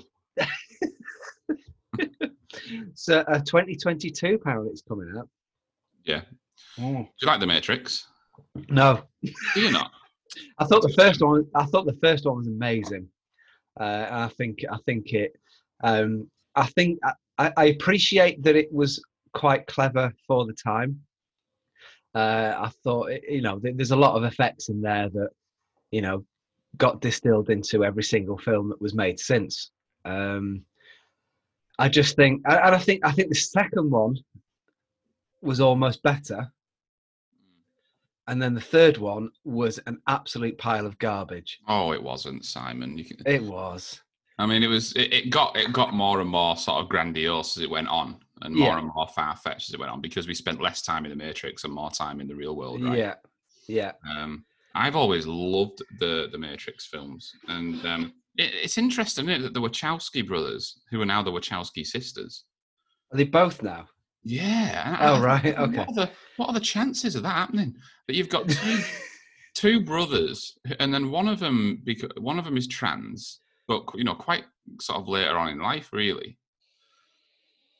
so, 2.94 3.18
uh, 3.20 3.38
2022 3.40 4.34
apparently 4.34 4.70
it's 4.70 4.82
coming 4.82 5.14
up. 5.16 5.28
Yeah. 6.04 6.22
Mm. 6.78 7.04
Do 7.04 7.08
you 7.22 7.28
like 7.28 7.40
The 7.40 7.46
Matrix? 7.46 8.06
No. 8.68 9.02
Do 9.22 9.60
you 9.60 9.70
not? 9.70 9.90
I 10.58 10.64
thought 10.64 10.82
the 10.82 10.94
first 10.96 11.22
one. 11.22 11.46
I 11.54 11.64
thought 11.64 11.86
the 11.86 11.98
first 12.02 12.24
one 12.24 12.38
was 12.38 12.48
amazing. 12.48 13.08
Uh, 13.78 14.06
I 14.10 14.28
think. 14.28 14.64
I 14.70 14.78
think 14.86 15.12
it. 15.12 15.32
Um, 15.82 16.30
I 16.54 16.66
think 16.66 16.98
I, 17.38 17.52
I 17.56 17.64
appreciate 17.66 18.42
that 18.42 18.56
it 18.56 18.72
was 18.72 19.02
quite 19.34 19.66
clever 19.66 20.12
for 20.26 20.46
the 20.46 20.54
time. 20.54 21.00
Uh, 22.14 22.54
I 22.56 22.70
thought, 22.82 23.10
you 23.28 23.42
know, 23.42 23.60
there's 23.62 23.90
a 23.90 23.96
lot 23.96 24.16
of 24.16 24.24
effects 24.24 24.70
in 24.70 24.80
there 24.80 25.10
that, 25.10 25.28
you 25.90 26.00
know, 26.00 26.24
got 26.78 27.02
distilled 27.02 27.50
into 27.50 27.84
every 27.84 28.02
single 28.02 28.38
film 28.38 28.70
that 28.70 28.80
was 28.80 28.94
made 28.94 29.20
since. 29.20 29.70
Um, 30.06 30.62
I 31.78 31.90
just 31.90 32.16
think, 32.16 32.40
and 32.46 32.74
I 32.74 32.78
think, 32.78 33.04
I 33.04 33.12
think 33.12 33.28
the 33.28 33.34
second 33.34 33.90
one 33.90 34.16
was 35.42 35.60
almost 35.60 36.02
better, 36.02 36.50
and 38.28 38.40
then 38.40 38.54
the 38.54 38.60
third 38.60 38.98
one 38.98 39.30
was 39.44 39.78
an 39.86 40.00
absolute 40.08 40.58
pile 40.58 40.86
of 40.86 40.98
garbage. 40.98 41.60
Oh, 41.68 41.92
it 41.92 42.02
wasn't, 42.02 42.44
Simon. 42.44 42.96
Can... 43.02 43.18
It 43.26 43.42
was. 43.42 44.00
I 44.38 44.46
mean, 44.46 44.62
it 44.62 44.68
was 44.68 44.92
it, 44.92 45.12
it 45.12 45.30
got 45.30 45.56
it 45.56 45.72
got 45.72 45.94
more 45.94 46.20
and 46.20 46.28
more 46.28 46.56
sort 46.56 46.82
of 46.82 46.88
grandiose 46.88 47.56
as 47.56 47.62
it 47.62 47.70
went 47.70 47.88
on, 47.88 48.16
and 48.42 48.54
more 48.54 48.68
Yeah. 48.68 48.78
and 48.78 48.90
more 48.94 49.08
far 49.08 49.36
fetched 49.36 49.70
as 49.70 49.74
it 49.74 49.80
went 49.80 49.92
on 49.92 50.00
because 50.00 50.26
we 50.28 50.34
spent 50.34 50.60
less 50.60 50.82
time 50.82 51.04
in 51.04 51.10
the 51.10 51.16
Matrix 51.16 51.64
and 51.64 51.72
more 51.72 51.90
time 51.90 52.20
in 52.20 52.28
the 52.28 52.34
real 52.34 52.54
world. 52.56 52.82
Right? 52.82 52.98
Yeah, 52.98 53.14
yeah, 53.68 53.92
Um, 54.08 54.44
I've 54.74 54.96
always 54.96 55.26
loved 55.26 55.82
the 56.00 56.28
the 56.30 56.38
Matrix 56.38 56.86
films, 56.86 57.32
and 57.48 57.84
um, 57.86 58.12
it, 58.36 58.52
it's 58.62 58.76
interesting 58.76 59.28
isn't 59.28 59.40
it, 59.40 59.42
that 59.44 59.54
the 59.54 59.66
Wachowski 59.66 60.26
brothers, 60.26 60.80
who 60.90 61.00
are 61.00 61.06
now 61.06 61.22
the 61.22 61.32
Wachowski 61.32 61.86
sisters, 61.86 62.44
are 63.12 63.16
they 63.16 63.24
both 63.24 63.62
now? 63.62 63.86
Yeah. 64.26 64.96
Oh, 65.00 65.20
right, 65.22 65.44
okay. 65.56 65.78
What 65.78 65.88
are, 65.90 65.94
the, 65.94 66.10
what 66.36 66.46
are 66.48 66.54
the 66.54 66.60
chances 66.60 67.14
of 67.14 67.22
that 67.22 67.30
happening? 67.34 67.76
That 68.08 68.16
you've 68.16 68.28
got 68.28 68.48
two 68.48 68.82
two 69.54 69.80
brothers, 69.80 70.58
and 70.80 70.92
then 70.92 71.10
one 71.10 71.28
of 71.28 71.38
them 71.38 71.80
because 71.84 72.10
one 72.18 72.38
of 72.38 72.44
them 72.44 72.56
is 72.56 72.66
trans, 72.66 73.40
but 73.68 73.84
you 73.94 74.04
know, 74.04 74.14
quite 74.14 74.44
sort 74.80 74.98
of 75.00 75.08
later 75.08 75.36
on 75.38 75.48
in 75.50 75.58
life, 75.60 75.90
really. 75.92 76.36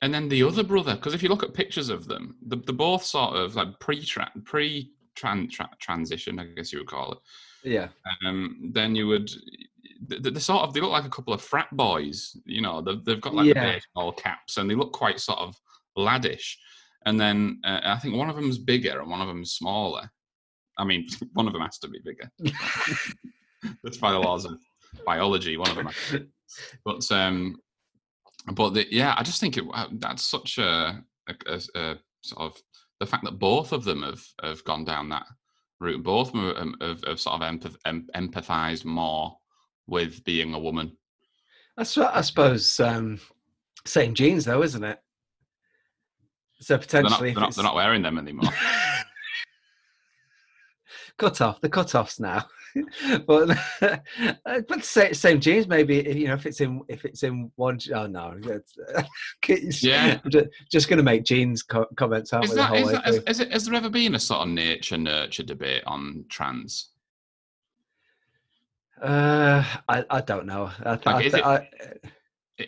And 0.02 0.12
then 0.12 0.28
the 0.28 0.42
other 0.42 0.62
brother, 0.62 0.94
because 0.94 1.14
if 1.14 1.22
you 1.22 1.28
look 1.28 1.42
at 1.42 1.54
pictures 1.54 1.88
of 1.88 2.06
them, 2.06 2.36
the- 2.46 2.56
they're 2.58 2.74
both 2.74 3.02
sort 3.04 3.34
of 3.34 3.56
like 3.56 3.78
pre 3.80 4.04
pre 4.44 4.92
tran 5.16 5.50
tra- 5.50 5.70
transition, 5.80 6.38
I 6.38 6.44
guess 6.44 6.72
you 6.72 6.78
would 6.80 6.88
call 6.88 7.12
it. 7.12 7.18
yeah, 7.64 7.88
Um, 8.26 8.70
then 8.74 8.94
you 8.94 9.06
would. 9.08 9.28
th- 9.28 10.22
th- 10.22 10.34
They 10.34 10.40
sort 10.40 10.62
of 10.62 10.74
they 10.74 10.80
look 10.80 10.90
like 10.92 11.06
a 11.06 11.10
couple 11.16 11.32
of 11.32 11.40
frat 11.40 11.68
boys, 11.72 12.36
you 12.44 12.60
know. 12.60 12.82
They've, 12.82 13.02
they've 13.04 13.20
got 13.20 13.34
like 13.34 13.46
the 13.54 13.60
baseball 13.72 14.12
caps, 14.12 14.58
and 14.58 14.70
they 14.70 14.74
look 14.74 14.92
quite 14.92 15.18
sort 15.18 15.38
of 15.38 15.58
laddish. 15.96 16.54
And 17.04 17.20
then 17.20 17.60
uh, 17.64 17.80
I 17.84 17.98
think 17.98 18.16
one 18.16 18.28
of 18.28 18.36
them's 18.36 18.58
bigger 18.58 19.00
and 19.00 19.10
one 19.10 19.20
of 19.20 19.28
them's 19.28 19.52
smaller. 19.52 20.10
I 20.78 20.84
mean, 20.84 21.06
one 21.32 21.46
of 21.46 21.52
them 21.52 21.62
has 21.62 21.78
to 21.78 21.88
be 21.88 22.00
bigger. 22.04 22.30
That's 23.82 23.98
by 23.98 24.12
the 24.12 24.18
laws 24.18 24.44
of 24.44 24.58
biology. 25.04 25.56
One 25.56 25.70
of 25.70 25.76
them, 25.76 25.86
has 25.86 25.96
to 26.10 26.20
be. 26.20 26.26
but 26.84 27.10
um, 27.10 27.56
but 28.52 28.70
the, 28.70 28.86
yeah, 28.90 29.14
I 29.16 29.22
just 29.22 29.40
think 29.40 29.56
it, 29.56 29.64
uh, 29.72 29.88
that's 29.92 30.22
such 30.22 30.58
a, 30.58 31.02
a, 31.28 31.60
a, 31.74 31.96
sort 32.22 32.42
of 32.42 32.62
the 33.00 33.06
fact 33.06 33.24
that 33.24 33.40
both 33.40 33.72
of 33.72 33.82
them 33.82 34.02
have 34.02 34.22
have 34.42 34.62
gone 34.64 34.84
down 34.84 35.08
that 35.08 35.26
route. 35.80 36.02
Both 36.02 36.32
of 36.32 36.54
them 36.56 36.76
have, 36.80 36.88
have, 36.88 37.04
have 37.04 37.20
sort 37.20 37.40
of 37.42 37.48
empath, 37.48 37.76
em, 37.86 38.06
empathized 38.14 38.84
more 38.84 39.36
with 39.88 40.22
being 40.24 40.54
a 40.54 40.58
woman. 40.58 40.96
that's 41.76 41.96
what 41.96 42.14
I 42.14 42.20
suppose. 42.20 42.78
Um, 42.78 43.18
same 43.84 44.14
genes, 44.14 44.44
though, 44.44 44.62
isn't 44.62 44.84
it? 44.84 44.98
So 46.60 46.76
They're 46.76 47.02
not, 47.02 47.10
potentially, 47.10 47.32
they're, 47.34 47.40
not, 47.40 47.54
they're 47.54 47.64
not 47.64 47.74
wearing 47.74 48.02
them 48.02 48.18
anymore. 48.18 48.50
cut 51.18 51.40
off 51.40 51.60
the 51.60 51.68
cut 51.68 51.94
offs 51.94 52.18
now, 52.20 52.44
but 53.26 53.58
uh, 53.82 54.60
but 54.68 54.84
same, 54.84 55.14
same 55.14 55.40
genes. 55.40 55.66
Maybe 55.68 55.96
you 55.96 56.28
know 56.28 56.34
if 56.34 56.46
it's 56.46 56.60
in 56.60 56.82
if 56.88 57.04
it's 57.04 57.22
in 57.22 57.50
one. 57.56 57.78
Oh 57.94 58.06
no, 58.06 58.38
Yeah. 59.48 60.18
I'm 60.24 60.30
just 60.70 60.88
going 60.88 60.96
to 60.98 61.02
make 61.02 61.24
jeans 61.24 61.62
co- 61.62 61.86
comments, 61.96 62.32
aren't 62.32 62.46
Is 62.46 62.50
we? 62.50 62.56
The 62.56 62.62
that, 62.62 62.68
whole 62.68 62.78
is 62.78 62.92
that, 62.92 63.06
has, 63.28 63.40
it, 63.40 63.52
has 63.52 63.64
there 63.66 63.74
ever 63.74 63.90
been 63.90 64.14
a 64.14 64.18
sort 64.20 64.42
of 64.42 64.48
nature 64.48 64.96
nurture 64.98 65.42
debate 65.42 65.82
on 65.86 66.24
trans? 66.28 66.88
Uh, 69.02 69.62
I 69.88 70.04
I 70.08 70.20
don't 70.22 70.46
know. 70.46 70.70
I, 70.84 70.90
Like, 70.92 71.06
I, 71.06 71.22
is 71.22 71.32
th- 71.32 71.44
it- 71.44 71.46
I, 71.46 71.68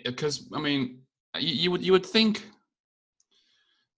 Because 0.04 0.47
I 0.54 0.61
mean, 0.61 1.00
you, 1.38 1.54
you 1.54 1.71
would 1.71 1.83
you 1.85 1.92
would 1.92 2.04
think 2.07 2.47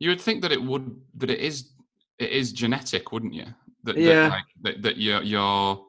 you 0.00 0.08
would 0.10 0.20
think 0.20 0.42
that 0.42 0.50
it 0.50 0.60
would 0.60 1.00
that 1.18 1.30
it 1.30 1.38
is 1.38 1.70
it 2.18 2.30
is 2.30 2.52
genetic, 2.52 3.12
wouldn't 3.12 3.34
you? 3.34 3.46
That, 3.84 3.94
that, 3.96 4.02
Yeah. 4.02 4.28
like, 4.28 4.44
that, 4.62 4.82
that 4.82 4.96
you're 4.96 5.22
you're 5.22 5.86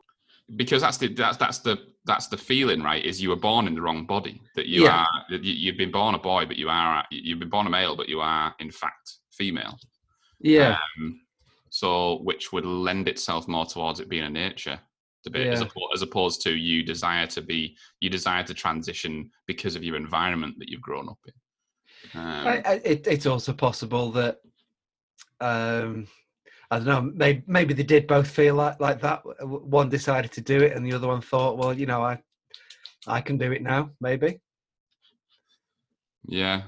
because 0.55 0.81
that's 0.81 0.97
the 0.97 1.07
that's 1.07 1.37
that's 1.37 1.59
the 1.59 1.77
that's 2.05 2.27
the 2.27 2.37
feeling, 2.37 2.81
right? 2.83 3.03
Is 3.03 3.21
you 3.21 3.29
were 3.29 3.35
born 3.35 3.67
in 3.67 3.75
the 3.75 3.81
wrong 3.81 4.05
body. 4.05 4.41
That 4.55 4.67
you 4.67 4.83
Yeah. 4.83 5.01
are 5.05 5.25
that 5.29 5.43
you, 5.43 5.53
you've 5.53 5.77
been 5.77 5.91
born 5.91 6.13
a 6.15 6.19
boy, 6.19 6.45
but 6.45 6.57
you 6.57 6.69
are 6.69 7.03
you've 7.09 7.39
been 7.39 7.49
born 7.49 7.67
a 7.67 7.69
male, 7.69 7.95
but 7.95 8.09
you 8.09 8.19
are 8.21 8.53
in 8.59 8.69
fact 8.71 9.17
female. 9.31 9.77
yeah, 10.39 10.77
Um, 10.99 11.21
so 11.69 12.19
which 12.23 12.51
would 12.51 12.65
lend 12.65 13.07
itself 13.07 13.47
more 13.47 13.65
towards 13.65 13.99
it 14.01 14.09
being 14.09 14.23
a 14.23 14.29
nature 14.29 14.79
debate 15.23 15.47
as, 15.47 15.61
Yeah. 15.61 15.67
oppo- 15.67 15.93
as 15.93 16.01
opposed 16.01 16.41
to 16.41 16.51
you 16.55 16.81
desire 16.83 17.27
to 17.27 17.41
be 17.41 17.77
you 18.01 18.09
desire 18.09 18.43
to 18.43 18.53
transition 18.53 19.29
because 19.45 19.75
of 19.75 19.83
your 19.83 19.95
environment 19.95 20.55
that 20.59 20.67
you've 20.69 20.81
grown 20.81 21.07
up 21.07 21.19
in. 21.27 21.33
Um, 22.13 22.21
I, 22.21 22.61
I, 22.65 22.73
it, 22.83 23.07
it's 23.07 23.25
also 23.25 23.53
possible 23.53 24.11
that 24.11 24.39
um, 25.39 26.07
I 26.69 26.77
don't 26.77 26.85
know. 26.85 27.01
Maybe, 27.01 27.43
maybe 27.47 27.73
they 27.73 27.83
did 27.83 28.07
both 28.07 28.29
feel 28.29 28.55
like 28.55 28.79
like 28.79 29.01
that. 29.01 29.21
One 29.45 29.89
decided 29.89 30.31
to 30.33 30.41
do 30.41 30.61
it, 30.61 30.75
and 30.75 30.85
the 30.85 30.93
other 30.93 31.07
one 31.07 31.21
thought, 31.21 31.57
"Well, 31.57 31.73
you 31.73 31.85
know, 31.85 32.01
I 32.01 32.21
I 33.07 33.21
can 33.21 33.37
do 33.37 33.51
it 33.51 33.61
now." 33.61 33.91
Maybe. 33.99 34.39
yeah, 36.25 36.61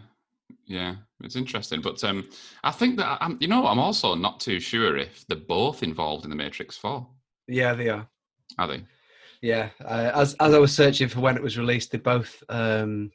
yeah, 0.66 0.96
it's 1.22 1.36
interesting. 1.36 1.82
But 1.82 2.04
um, 2.04 2.28
I 2.64 2.72
think 2.72 2.98
that 2.98 3.18
I'm, 3.22 3.38
you 3.40 3.48
know, 3.48 3.66
I'm 3.68 3.80
also 3.80 4.16
not 4.16 4.40
too 4.40 4.60
sure 4.60 4.98
if 4.98 5.26
they're 5.28 5.38
both 5.38 5.84
involved 5.84 6.26
in 6.26 6.30
the 6.30 6.36
Matrix 6.36 6.78
Four. 6.78 7.08
Yeah, 7.48 7.74
they 7.74 7.90
are. 7.90 8.08
Are 8.58 8.68
they? 8.68 8.84
Yeah. 9.42 9.70
Uh, 9.84 10.12
as 10.16 10.36
as 10.36 10.54
I 10.54 10.60
was 10.60 10.76
searching 10.76 11.08
for 11.08 11.20
when 11.20 11.36
it 11.38 11.44
was 11.44 11.58
released, 11.58 11.92
they 11.92 11.98
both 11.98 12.44
um, 12.50 13.12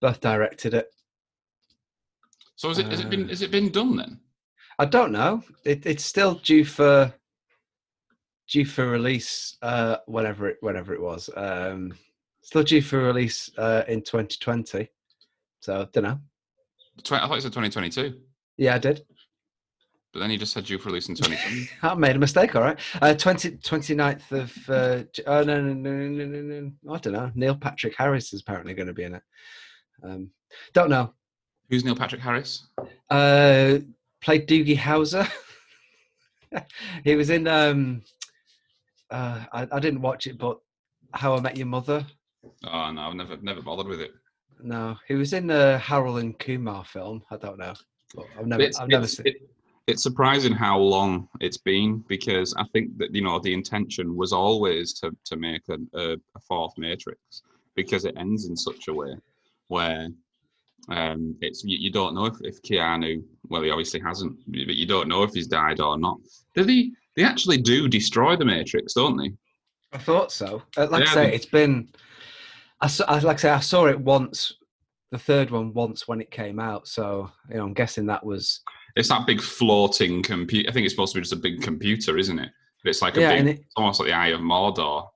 both 0.00 0.20
directed 0.20 0.74
it. 0.74 0.88
So 2.56 2.68
has 2.68 2.78
it 2.78 2.86
has 2.86 3.00
it 3.00 3.10
been 3.10 3.24
Uh, 3.24 3.28
has 3.28 3.42
it 3.42 3.50
been 3.50 3.70
done 3.70 3.96
then? 3.96 4.20
I 4.78 4.84
don't 4.86 5.12
know. 5.12 5.42
It, 5.64 5.86
it's 5.86 6.04
still 6.04 6.34
due 6.34 6.64
for 6.64 7.12
due 8.50 8.64
for 8.64 8.88
release 8.88 9.56
uh, 9.62 9.96
whenever 10.06 10.48
it 10.48 10.56
whenever 10.60 10.94
it 10.94 11.00
was. 11.00 11.30
Um, 11.36 11.92
still 12.42 12.62
due 12.62 12.82
for 12.82 12.98
release 12.98 13.50
uh, 13.58 13.84
in 13.88 14.02
2020. 14.02 14.88
So 15.60 15.88
don't 15.92 16.04
know. 16.04 16.18
I 16.98 17.26
thought 17.26 17.38
it 17.38 17.42
said 17.42 17.52
2022, 17.52 18.14
Yeah, 18.58 18.74
I 18.74 18.78
did. 18.78 19.02
but 20.12 20.20
then 20.20 20.30
you 20.30 20.36
just 20.38 20.52
said 20.52 20.64
due 20.64 20.78
for 20.78 20.88
release 20.88 21.08
in 21.08 21.14
2020. 21.14 21.70
I 21.82 21.94
made 21.94 22.16
a 22.16 22.18
mistake. 22.18 22.54
All 22.56 22.62
right. 22.62 22.78
Uh, 23.00 23.14
20, 23.14 23.52
29th 23.52 24.32
of. 24.32 24.68
Uh, 24.68 25.04
oh 25.26 25.42
no, 25.44 25.62
no, 25.62 25.72
no, 25.72 25.90
no, 26.08 26.24
no, 26.26 26.70
no. 26.82 26.94
I 26.94 26.98
don't 26.98 27.12
know. 27.12 27.30
Neil 27.34 27.54
Patrick 27.56 27.94
Harris 27.96 28.32
is 28.32 28.40
apparently 28.42 28.74
going 28.74 28.88
to 28.88 28.92
be 28.94 29.04
in 29.04 29.14
it. 29.14 29.22
Um, 30.02 30.30
don't 30.72 30.90
know. 30.90 31.12
Who's 31.68 31.84
Neil 31.84 31.94
Patrick 31.96 32.20
Harris? 32.20 32.66
Uh, 33.10 33.78
played 34.20 34.48
Doogie 34.48 34.76
Howser. 34.76 35.30
he 37.04 37.16
was 37.16 37.30
in. 37.30 37.46
Um, 37.46 38.02
uh, 39.10 39.44
I, 39.52 39.68
I 39.72 39.80
didn't 39.80 40.02
watch 40.02 40.26
it, 40.26 40.38
but 40.38 40.58
How 41.14 41.34
I 41.34 41.40
Met 41.40 41.56
Your 41.56 41.66
Mother. 41.66 42.04
Oh 42.64 42.90
no, 42.90 43.02
I've 43.02 43.14
never 43.14 43.36
never 43.42 43.62
bothered 43.62 43.86
with 43.86 44.00
it. 44.00 44.12
No, 44.62 44.96
he 45.08 45.14
was 45.14 45.32
in 45.32 45.46
the 45.46 45.78
Harold 45.78 46.18
and 46.18 46.38
Kumar 46.38 46.84
film. 46.84 47.22
I 47.30 47.36
don't 47.36 47.58
know. 47.58 47.74
But 48.14 48.26
I've 48.38 48.46
never. 48.46 48.62
it's, 48.62 48.78
I've 48.78 48.88
never 48.88 49.04
it's, 49.04 49.16
seen. 49.16 49.26
it- 49.26 49.50
it's 49.86 50.02
surprising 50.04 50.52
how 50.52 50.78
long 50.78 51.28
it's 51.40 51.56
been 51.56 52.04
because 52.06 52.54
I 52.56 52.64
think 52.72 52.96
that 52.98 53.12
you 53.12 53.22
know 53.22 53.40
the 53.40 53.52
intention 53.52 54.16
was 54.16 54.32
always 54.32 54.92
to 55.00 55.10
to 55.24 55.36
make 55.36 55.62
a, 55.68 55.78
a, 55.98 56.12
a 56.12 56.40
fourth 56.46 56.74
Matrix 56.78 57.42
because 57.74 58.04
it 58.04 58.14
ends 58.16 58.46
in 58.46 58.56
such 58.56 58.86
a 58.88 58.94
way 58.94 59.16
where 59.70 60.08
um, 60.88 61.36
it's 61.40 61.62
you, 61.64 61.78
you 61.78 61.90
don't 61.90 62.14
know 62.14 62.26
if, 62.26 62.34
if 62.42 62.60
Keanu 62.62 63.22
well 63.48 63.62
he 63.62 63.70
obviously 63.70 64.00
hasn't 64.00 64.36
but 64.46 64.74
you 64.74 64.86
don't 64.86 65.08
know 65.08 65.22
if 65.22 65.32
he's 65.32 65.46
died 65.46 65.80
or 65.80 65.96
not. 65.98 66.18
Do 66.54 66.64
they 66.64 66.90
they 67.16 67.22
actually 67.24 67.58
do 67.58 67.88
destroy 67.88 68.36
the 68.36 68.44
Matrix, 68.44 68.94
don't 68.94 69.16
they? 69.16 69.32
I 69.92 69.98
thought 69.98 70.30
so. 70.32 70.62
Uh, 70.76 70.86
like 70.90 71.04
Yeah, 71.04 71.10
I 71.10 71.14
say, 71.14 71.26
they- 71.30 71.34
it's 71.36 71.46
been. 71.46 71.88
I, 72.80 72.86
saw, 72.86 73.04
I 73.06 73.18
like 73.18 73.36
I 73.36 73.40
say, 73.40 73.50
I 73.50 73.60
saw 73.60 73.86
it 73.86 73.98
once. 74.00 74.54
The 75.10 75.18
third 75.18 75.50
one 75.50 75.72
once 75.74 76.06
when 76.06 76.20
it 76.20 76.30
came 76.30 76.60
out. 76.60 76.86
So 76.86 77.30
you 77.48 77.56
know, 77.56 77.64
I'm 77.64 77.74
guessing 77.74 78.06
that 78.06 78.24
was. 78.24 78.60
It's 78.96 79.08
that 79.08 79.26
big 79.26 79.40
floating 79.40 80.22
computer. 80.22 80.68
I 80.68 80.72
think 80.72 80.84
it's 80.84 80.94
supposed 80.94 81.12
to 81.14 81.18
be 81.18 81.22
just 81.22 81.32
a 81.32 81.36
big 81.36 81.62
computer, 81.62 82.16
isn't 82.16 82.38
it? 82.38 82.50
But 82.82 82.90
it's 82.90 83.02
like 83.02 83.16
a 83.16 83.20
Yeah, 83.20 83.42
big, 83.42 83.58
it, 83.58 83.64
almost 83.76 84.00
like 84.00 84.08
the 84.08 84.14
Eye 84.14 84.28
of 84.28 84.40
Mordor. 84.40 85.08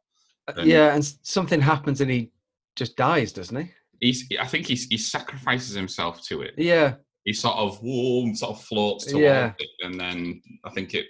uh, 0.49 0.53
and- 0.59 0.69
yeah, 0.69 0.95
and 0.95 1.05
something 1.23 1.61
happens 1.61 2.01
and 2.01 2.11
he 2.11 2.31
just 2.77 2.97
dies, 2.97 3.33
doesn't 3.33 3.57
he? 3.57 3.71
He's, 4.05 4.29
I 4.39 4.47
think 4.47 4.67
he 4.67 4.75
he 4.75 4.99
sacrifices 4.99 5.75
himself 5.75 6.23
to 6.29 6.43
it. 6.43 6.55
Yeah, 6.59 6.95
He 7.25 7.33
sort 7.33 7.57
of 7.57 7.79
whoa, 7.83 8.33
sort 8.35 8.53
of 8.57 8.63
floats 8.65 9.07
towards 9.07 9.23
Yeah. 9.25 9.53
it, 9.59 9.69
and 9.81 9.99
then 9.99 10.43
I 10.65 10.71
think 10.71 10.93
it 10.95 11.07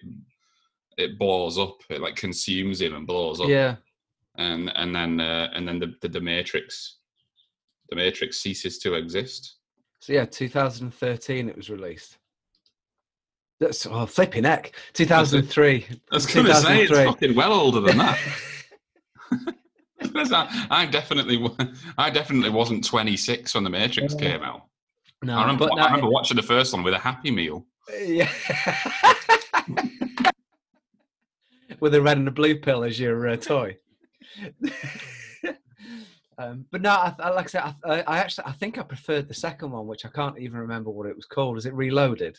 it 0.96 1.18
blows 1.18 1.58
up. 1.58 1.78
It 1.90 2.00
like 2.00 2.14
consumes 2.14 2.80
him 2.80 2.94
and 2.94 3.06
blows 3.06 3.40
up. 3.40 3.48
yeah. 3.48 3.76
And 4.36 4.70
and 4.76 4.94
then 4.94 5.20
uh, 5.20 5.48
and 5.54 5.66
then 5.66 5.78
the, 5.80 5.94
the 6.02 6.08
the 6.08 6.20
Matrix, 6.20 6.98
the 7.90 7.96
Matrix 7.96 8.40
ceases 8.40 8.78
to 8.78 8.94
exist. 8.94 9.56
So 10.00 10.12
yeah, 10.12 10.24
2013 10.24 11.48
it 11.48 11.56
was 11.56 11.70
released. 11.70 12.18
That's 13.60 13.86
oh, 13.86 14.06
flipping 14.06 14.44
heck. 14.44 14.72
2003. 14.92 15.86
I 16.12 16.14
was 16.14 16.26
going 16.26 16.46
to 16.46 16.54
say 16.54 16.82
it's 16.82 16.90
2003. 16.90 17.04
fucking 17.06 17.34
well 17.36 17.52
older 17.52 17.80
than 17.80 17.98
that. 17.98 18.18
I, 20.14 20.66
I 20.70 20.86
definitely, 20.86 21.44
I 21.98 22.10
definitely 22.10 22.50
wasn't 22.50 22.84
26 22.84 23.54
when 23.54 23.64
the 23.64 23.70
Matrix 23.70 24.14
came 24.14 24.42
out. 24.42 24.66
no, 25.22 25.36
I 25.36 25.42
remember, 25.42 25.68
but 25.68 25.78
I 25.78 25.86
remember 25.86 26.10
watching 26.10 26.36
the 26.36 26.42
first 26.42 26.72
one 26.72 26.82
with 26.82 26.94
a 26.94 26.98
Happy 26.98 27.30
Meal. 27.30 27.66
Yeah. 27.98 28.30
With 31.80 31.94
a 31.94 32.00
red 32.00 32.18
and 32.18 32.28
a 32.28 32.30
blue 32.30 32.56
pill 32.56 32.84
as 32.84 32.98
your 32.98 33.28
uh, 33.28 33.36
toy. 33.36 33.76
Um, 36.36 36.66
but 36.70 36.82
no, 36.82 36.90
I, 36.90 37.14
I, 37.20 37.30
like 37.30 37.46
I 37.46 37.48
said, 37.48 37.74
I, 37.84 38.02
I 38.02 38.18
actually 38.18 38.46
I 38.46 38.52
think 38.52 38.78
I 38.78 38.82
preferred 38.82 39.28
the 39.28 39.34
second 39.34 39.70
one, 39.70 39.86
which 39.86 40.04
I 40.04 40.08
can't 40.08 40.38
even 40.38 40.58
remember 40.58 40.90
what 40.90 41.06
it 41.06 41.14
was 41.14 41.26
called. 41.26 41.58
Is 41.58 41.66
it 41.66 41.74
Reloaded? 41.74 42.38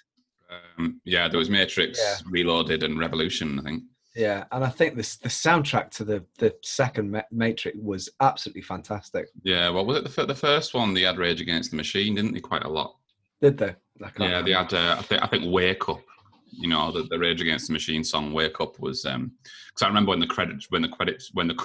Um, 0.78 1.00
yeah, 1.06 1.28
there 1.28 1.40
was 1.40 1.50
Matrix, 1.50 2.00
Yeah. 2.00 2.18
Reloaded, 2.30 2.84
and 2.84 3.00
Revolution. 3.00 3.60
I 3.60 3.64
think. 3.64 3.84
Yeah, 4.16 4.46
and 4.52 4.64
I 4.64 4.70
think 4.70 4.96
this 4.96 5.18
the 5.18 5.28
soundtrack 5.28 5.92
to 5.92 6.06
the 6.06 6.24
the 6.40 6.56
second 6.64 7.22
Matrix 7.32 7.78
was 7.82 8.10
absolutely 8.22 8.62
fantastic. 8.62 9.28
Yeah, 9.44 9.70
well, 9.70 9.86
was 9.86 9.98
it 9.98 10.16
the, 10.16 10.26
the 10.26 10.36
first 10.36 10.74
one? 10.74 10.94
They 10.94 11.02
had 11.02 11.18
Rage 11.18 11.42
Against 11.42 11.72
the 11.72 11.78
Machine, 11.78 12.16
didn't 12.16 12.34
they? 12.34 12.40
Quite 12.40 12.64
a 12.64 12.70
lot. 12.70 12.96
Did 13.42 13.58
they? 13.58 13.76
Yeah, 14.18 14.42
they 14.42 14.52
had. 14.52 14.74
Uh, 14.74 14.96
I 14.98 15.02
think. 15.02 15.22
I 15.22 15.28
think 15.28 15.44
Wake 15.54 15.90
Up. 15.90 16.02
You 16.50 16.70
know, 16.70 16.92
the, 16.94 17.04
the 17.04 17.20
Rage 17.20 17.42
Against 17.42 17.68
the 17.68 17.74
Machine 17.74 18.06
song 18.06 18.32
"Wake 18.32 18.62
Up" 18.62 18.80
was 18.80 19.04
um 19.04 19.34
because 19.68 19.84
I 19.84 19.88
remember 19.88 20.12
when 20.12 20.22
the 20.22 20.28
credits, 20.28 20.68
when 20.72 20.82
the 20.82 20.88
credits, 20.88 21.32
when 21.36 21.48
the 21.48 21.56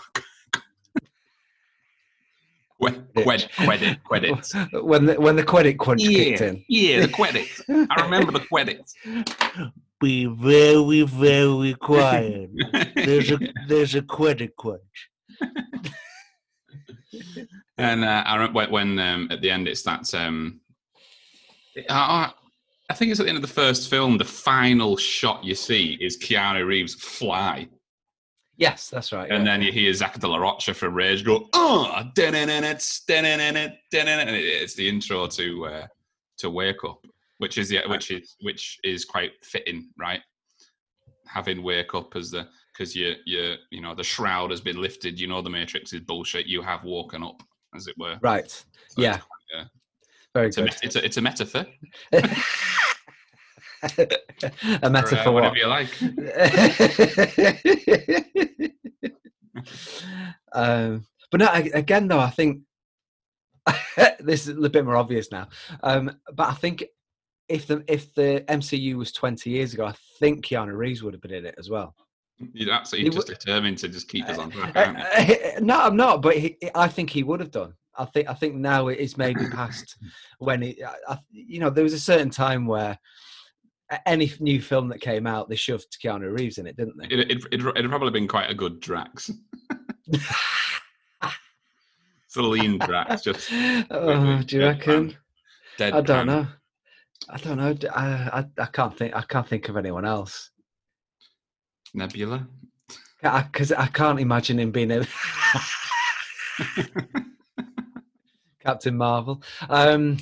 when 2.78 3.04
credit, 3.40 3.50
credit, 3.54 4.02
credits. 4.04 4.54
when 4.82 5.06
the 5.06 5.20
when 5.20 5.36
the 5.36 5.44
credit 5.44 5.78
crunch 5.78 6.02
kicked 6.02 6.40
in. 6.40 6.64
yeah, 6.68 7.00
the 7.02 7.08
credits. 7.12 7.62
I 7.68 8.02
remember 8.02 8.32
the 8.32 8.40
credits. 8.40 8.94
Be 10.00 10.26
very, 10.26 11.02
very 11.02 11.74
quiet. 11.74 12.50
There's 12.94 13.30
a 13.30 13.38
there's 13.68 13.94
a 13.94 14.02
credit 14.02 14.56
crunch. 14.56 15.10
And 17.78 18.04
uh, 18.04 18.22
I 18.26 18.34
remember 18.34 18.58
when, 18.58 18.70
when 18.70 18.98
um, 18.98 19.28
at 19.30 19.40
the 19.40 19.50
end 19.50 19.66
it's 19.66 19.82
that. 19.84 20.12
Um, 20.14 20.60
I, 21.88 22.30
I 22.90 22.94
think 22.94 23.10
it's 23.10 23.20
at 23.20 23.22
the 23.22 23.30
end 23.30 23.38
of 23.38 23.42
the 23.42 23.48
first 23.48 23.88
film. 23.88 24.18
The 24.18 24.24
final 24.26 24.98
shot 24.98 25.42
you 25.42 25.54
see 25.54 25.96
is 25.98 26.18
Keanu 26.18 26.66
Reeves 26.66 26.94
fly, 26.94 27.68
Yes, 28.60 28.90
that's 28.90 29.10
right. 29.10 29.30
and 29.30 29.46
yeah. 29.46 29.52
then 29.52 29.62
you 29.62 29.72
hear 29.72 29.90
Zack 29.94 30.18
De 30.20 30.28
La 30.28 30.36
Rocha 30.36 30.74
from 30.74 30.92
Rage 30.92 31.24
go, 31.24 31.48
"Oh, 31.54 32.02
da-na-na-na, 32.14 32.74
da-na-na-na, 33.08 33.68
da-na-na," 33.90 34.22
and 34.22 34.36
it's 34.36 34.74
the 34.74 34.86
intro 34.86 35.26
to 35.28 35.64
uh, 35.64 35.86
to 36.36 36.50
Wake 36.50 36.84
Up, 36.84 37.02
which 37.40 37.56
is 37.58 37.70
yeah, 37.72 37.86
which 37.86 38.10
is 38.10 38.36
which 38.42 38.78
is 38.84 39.04
quite 39.04 39.32
fitting, 39.42 39.88
right? 39.98 40.20
Having 41.26 41.62
Wake 41.62 41.94
Up 41.94 42.14
as 42.14 42.30
the 42.30 42.46
because 42.72 42.94
you 42.94 43.14
you 43.24 43.54
you 43.70 43.80
know 43.80 43.94
the 43.94 44.04
shroud 44.04 44.50
has 44.50 44.60
been 44.60 44.80
lifted. 44.80 45.18
You 45.18 45.26
know 45.26 45.40
the 45.42 45.48
Matrix 45.50 45.92
is 45.94 46.00
bullshit. 46.00 46.46
You 46.46 46.60
have 46.62 46.84
woken 46.84 47.22
up, 47.22 47.42
as 47.74 47.86
it 47.86 47.96
were. 47.98 48.18
right. 48.22 48.50
So 48.50 48.64
yeah. 49.02 49.20
yeah. 49.54 49.64
Very 50.34 50.48
It's 50.48 50.58
a, 50.58 50.60
good. 50.60 50.66
met- 50.70 50.80
it's 50.84 50.96
a 50.96 51.04
it's 51.04 51.16
a 51.16 51.20
metaphor. 51.22 51.66
a 52.12 52.18
or, 54.82 54.90
metaphor. 54.90 55.28
uh, 55.28 55.32
whatever 55.32 55.54
what? 55.54 55.56
you 55.56 55.66
like. 55.66 56.02
um, 60.52 61.04
but 61.30 61.40
no, 61.40 61.46
a- 61.46 61.70
again, 61.78 62.08
though, 62.08 62.18
I 62.20 62.28
think 62.30 62.62
this 64.20 64.46
is 64.46 64.62
a 64.62 64.68
bit 64.68 64.84
more 64.84 64.96
obvious 64.96 65.32
now. 65.32 65.48
Um, 65.82 66.10
but 66.34 66.48
I 66.48 66.52
think 66.54 66.84
if 67.50 67.66
the 67.66 67.84
if 67.88 68.14
the 68.14 68.44
MCU 68.48 68.94
was 68.96 69.12
twenty 69.12 69.50
years 69.50 69.74
ago, 69.74 69.84
I 69.86 69.94
think 70.18 70.44
Keanu 70.46 70.76
Reeves 70.76 71.02
would 71.02 71.14
have 71.14 71.20
been 71.20 71.34
in 71.34 71.44
it 71.46 71.54
as 71.58 71.68
well. 71.68 71.94
You're 72.54 72.72
absolutely 72.72 73.10
He 73.10 73.14
just 73.16 73.26
w- 73.26 73.38
determined 73.38 73.78
to 73.78 73.88
just 73.88 74.08
keep 74.08 74.26
us 74.26 74.38
on 74.38 74.50
track, 74.50 74.74
Uh, 74.74 74.80
aren't 74.80 75.28
you? 75.28 75.34
uh, 75.56 75.60
no, 75.60 75.78
I'm 75.80 75.96
not. 75.96 76.22
But 76.22 76.38
he, 76.38 76.56
I 76.74 76.88
think 76.88 77.10
he 77.10 77.22
would 77.22 77.40
have 77.40 77.50
done. 77.50 77.74
I 77.98 78.06
think 78.06 78.30
I 78.30 78.34
think 78.34 78.54
now 78.54 78.88
it 78.88 78.98
is 78.98 79.18
maybe 79.18 79.46
past 79.52 79.96
when 80.38 80.62
it, 80.62 80.78
I, 80.82 81.14
I- 81.14 81.18
you 81.30 81.60
know, 81.60 81.68
there 81.70 81.84
was 81.84 81.92
a 81.92 81.98
certain 82.00 82.30
time 82.30 82.66
where 82.66 82.98
any 84.06 84.32
new 84.40 84.62
film 84.62 84.88
that 84.88 85.00
came 85.00 85.26
out, 85.26 85.48
they 85.48 85.56
shoved 85.56 85.98
Keanu 86.02 86.32
Reeves 86.38 86.58
in 86.58 86.66
it, 86.66 86.76
didn't 86.76 86.96
they? 86.96 87.08
It, 87.14 87.30
it, 87.30 87.44
it, 87.52 87.60
it'd 87.76 87.90
probably 87.90 88.12
been 88.12 88.28
quite 88.28 88.48
a 88.48 88.54
good 88.54 88.80
Drax. 88.80 89.30
It's 92.26 92.36
a 92.36 92.42
lean 92.42 92.78
Drax, 92.78 93.22
just 93.22 93.50
oh, 93.90 94.40
do 94.46 94.56
you 94.56 94.62
reckon? 94.62 95.16
dead. 95.76 95.92
I 95.94 96.00
don't 96.00 96.26
know. 96.26 96.46
I 97.28 97.36
don't 97.38 97.58
know. 97.58 97.76
I, 97.94 98.40
I, 98.40 98.44
I 98.62 98.66
can't 98.66 98.96
think. 98.96 99.14
I 99.14 99.22
can't 99.22 99.46
think 99.46 99.68
of 99.68 99.76
anyone 99.76 100.04
else. 100.04 100.50
Nebula. 101.94 102.46
Because 103.22 103.72
I, 103.72 103.86
can't 103.86 104.18
imagine 104.18 104.58
him 104.58 104.70
being 104.70 104.90
a 104.90 105.06
Captain 108.64 108.96
Marvel. 108.96 109.42
Um, 109.68 110.16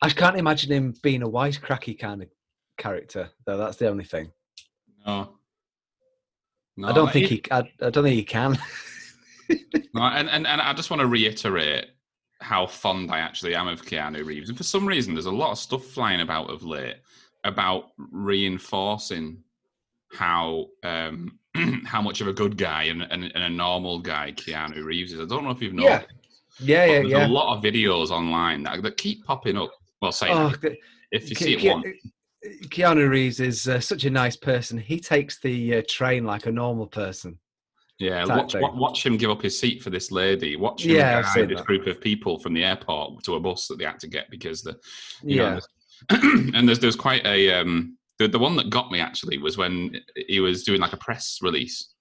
I 0.00 0.08
can't 0.08 0.38
imagine 0.38 0.72
him 0.72 0.94
being 1.02 1.22
a 1.22 1.28
wisecracky 1.28 1.98
kind 1.98 2.22
of 2.22 2.28
character, 2.78 3.30
though. 3.44 3.58
That's 3.58 3.76
the 3.76 3.88
only 3.88 4.04
thing. 4.04 4.32
No. 5.06 5.34
No, 6.78 6.88
I 6.88 6.92
don't 6.92 7.12
think 7.12 7.26
he- 7.26 7.36
he. 7.36 7.42
I, 7.50 7.58
I 7.82 7.90
don't 7.90 8.04
think 8.04 8.16
he 8.16 8.24
can. 8.24 8.58
No, 9.94 10.00
and, 10.04 10.30
and, 10.30 10.46
and 10.46 10.62
I 10.62 10.72
just 10.72 10.88
want 10.88 11.00
to 11.00 11.06
reiterate 11.06 11.84
how 12.42 12.66
fond 12.66 13.10
I 13.10 13.18
actually 13.20 13.54
am 13.54 13.68
of 13.68 13.82
Keanu 13.84 14.24
Reeves. 14.24 14.48
And 14.48 14.58
for 14.58 14.64
some 14.64 14.86
reason, 14.86 15.14
there's 15.14 15.26
a 15.26 15.30
lot 15.30 15.52
of 15.52 15.58
stuff 15.58 15.84
flying 15.86 16.20
about 16.20 16.50
of 16.50 16.64
late 16.64 16.96
about 17.44 17.86
reinforcing 17.96 19.38
how 20.12 20.66
um, 20.82 21.38
how 21.86 22.02
much 22.02 22.20
of 22.20 22.28
a 22.28 22.32
good 22.32 22.56
guy 22.56 22.84
and, 22.84 23.02
and, 23.02 23.24
and 23.24 23.44
a 23.44 23.48
normal 23.48 23.98
guy 23.98 24.32
Keanu 24.32 24.84
Reeves 24.84 25.12
is. 25.12 25.20
I 25.20 25.24
don't 25.26 25.44
know 25.44 25.50
if 25.50 25.62
you've 25.62 25.72
noticed. 25.74 26.08
yeah, 26.60 26.86
but 26.86 26.92
yeah, 26.92 26.98
there's 27.00 27.10
yeah. 27.10 27.26
a 27.26 27.28
lot 27.28 27.56
of 27.56 27.62
videos 27.64 28.10
online 28.10 28.62
that, 28.64 28.82
that 28.82 28.96
keep 28.96 29.24
popping 29.24 29.56
up. 29.56 29.70
Well, 30.00 30.12
say 30.12 30.28
Oh, 30.30 30.50
that. 30.62 30.76
if 31.10 31.30
you 31.30 31.36
Ke- 31.36 31.38
see 31.38 31.54
it 31.54 31.60
Ke- 31.60 31.74
once, 31.74 31.86
Keanu 32.68 33.08
Reeves 33.08 33.38
is 33.40 33.68
uh, 33.68 33.78
such 33.80 34.04
a 34.04 34.10
nice 34.10 34.36
person. 34.36 34.76
He 34.78 34.98
takes 34.98 35.38
the 35.38 35.76
uh, 35.76 35.82
train 35.88 36.24
like 36.24 36.46
a 36.46 36.52
normal 36.52 36.86
person. 36.88 37.38
Yeah, 37.98 38.24
type 38.24 38.36
watch, 38.60 38.74
watch 38.74 39.06
him 39.06 39.16
give 39.16 39.30
up 39.30 39.42
his 39.42 39.58
seat 39.58 39.82
for 39.82 39.90
this 39.90 40.10
lady. 40.10 40.56
Watch 40.56 40.84
him 40.84 40.96
Yeah, 40.96 41.22
guide 41.22 41.48
this 41.48 41.58
that. 41.60 41.66
group 41.66 41.86
of 41.86 42.00
people 42.00 42.38
from 42.38 42.52
the 42.54 42.64
airport 42.64 43.22
to 43.24 43.34
a 43.36 43.40
bus 43.40 43.68
that 43.68 43.78
they 43.78 43.84
had 43.84 44.00
to 44.00 44.08
get 44.08 44.28
because 44.30 44.62
the 44.62 44.76
you 45.22 45.36
know, 45.36 45.44
Yeah, 45.44 45.60
there's- 46.10 46.24
and 46.54 46.68
there's 46.68 46.80
there's 46.80 46.96
quite 46.96 47.24
a 47.26 47.52
um 47.52 47.96
the, 48.18 48.26
the 48.26 48.38
one 48.38 48.56
that 48.56 48.70
got 48.70 48.90
me 48.90 48.98
actually 49.00 49.38
was 49.38 49.56
when 49.56 50.00
he 50.26 50.40
was 50.40 50.64
doing 50.64 50.80
like 50.80 50.92
a 50.92 50.96
press 50.96 51.38
release 51.42 51.94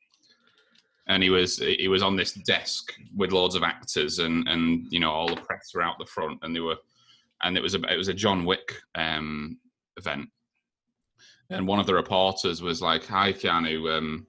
and 1.07 1.21
he 1.21 1.29
was 1.29 1.57
he 1.57 1.87
was 1.87 2.01
on 2.01 2.15
this 2.15 2.33
desk 2.33 2.93
with 3.15 3.31
loads 3.31 3.53
of 3.53 3.61
actors 3.61 4.17
and 4.19 4.47
and 4.47 4.87
you 4.89 4.99
know 4.99 5.11
all 5.11 5.27
the 5.27 5.35
press 5.41 5.71
were 5.75 5.83
out 5.83 5.99
the 5.99 6.05
front 6.05 6.39
and 6.41 6.55
they 6.55 6.59
were 6.59 6.77
and 7.43 7.55
it 7.57 7.61
was 7.61 7.75
a 7.75 7.81
it 7.93 7.97
was 7.97 8.07
a 8.07 8.13
John 8.13 8.43
Wick 8.43 8.73
um 8.95 9.57
event 9.97 10.27
and 11.51 11.67
one 11.67 11.79
of 11.79 11.85
the 11.85 11.93
reporters 11.93 12.61
was 12.61 12.81
like 12.81 13.05
hi 13.05 13.31
Keanu 13.33 13.97
um 13.97 14.25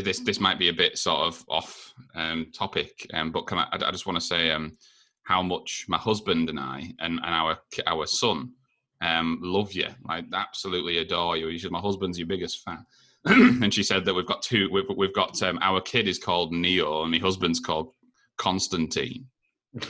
this 0.00 0.20
this 0.20 0.40
might 0.40 0.58
be 0.58 0.68
a 0.68 0.72
bit 0.72 0.98
sort 0.98 1.20
of 1.20 1.44
off 1.48 1.92
um, 2.14 2.46
topic, 2.52 3.06
um, 3.14 3.30
but 3.30 3.46
can 3.46 3.58
I, 3.58 3.68
I 3.72 3.90
just 3.90 4.06
want 4.06 4.18
to 4.18 4.24
say 4.24 4.50
um, 4.50 4.76
how 5.24 5.42
much 5.42 5.86
my 5.88 5.98
husband 5.98 6.50
and 6.50 6.58
I 6.58 6.92
and, 7.00 7.20
and 7.22 7.34
our 7.34 7.58
our 7.86 8.06
son 8.06 8.52
um, 9.00 9.38
love 9.42 9.72
you, 9.72 9.88
like 10.08 10.24
absolutely 10.32 10.98
adore 10.98 11.36
you. 11.36 11.48
He 11.48 11.58
said, 11.58 11.70
my 11.70 11.80
husband's 11.80 12.18
your 12.18 12.26
biggest 12.26 12.62
fan. 12.62 12.84
and 13.26 13.72
she 13.72 13.82
said 13.82 14.04
that 14.04 14.14
we've 14.14 14.26
got 14.26 14.42
two. 14.42 14.68
We've, 14.70 14.84
we've 14.96 15.14
got 15.14 15.42
um, 15.42 15.58
our 15.62 15.80
kid 15.80 16.08
is 16.08 16.18
called 16.18 16.52
Neo, 16.52 17.02
and 17.02 17.10
my 17.10 17.18
husband's 17.18 17.60
called 17.60 17.92
Constantine. 18.36 19.26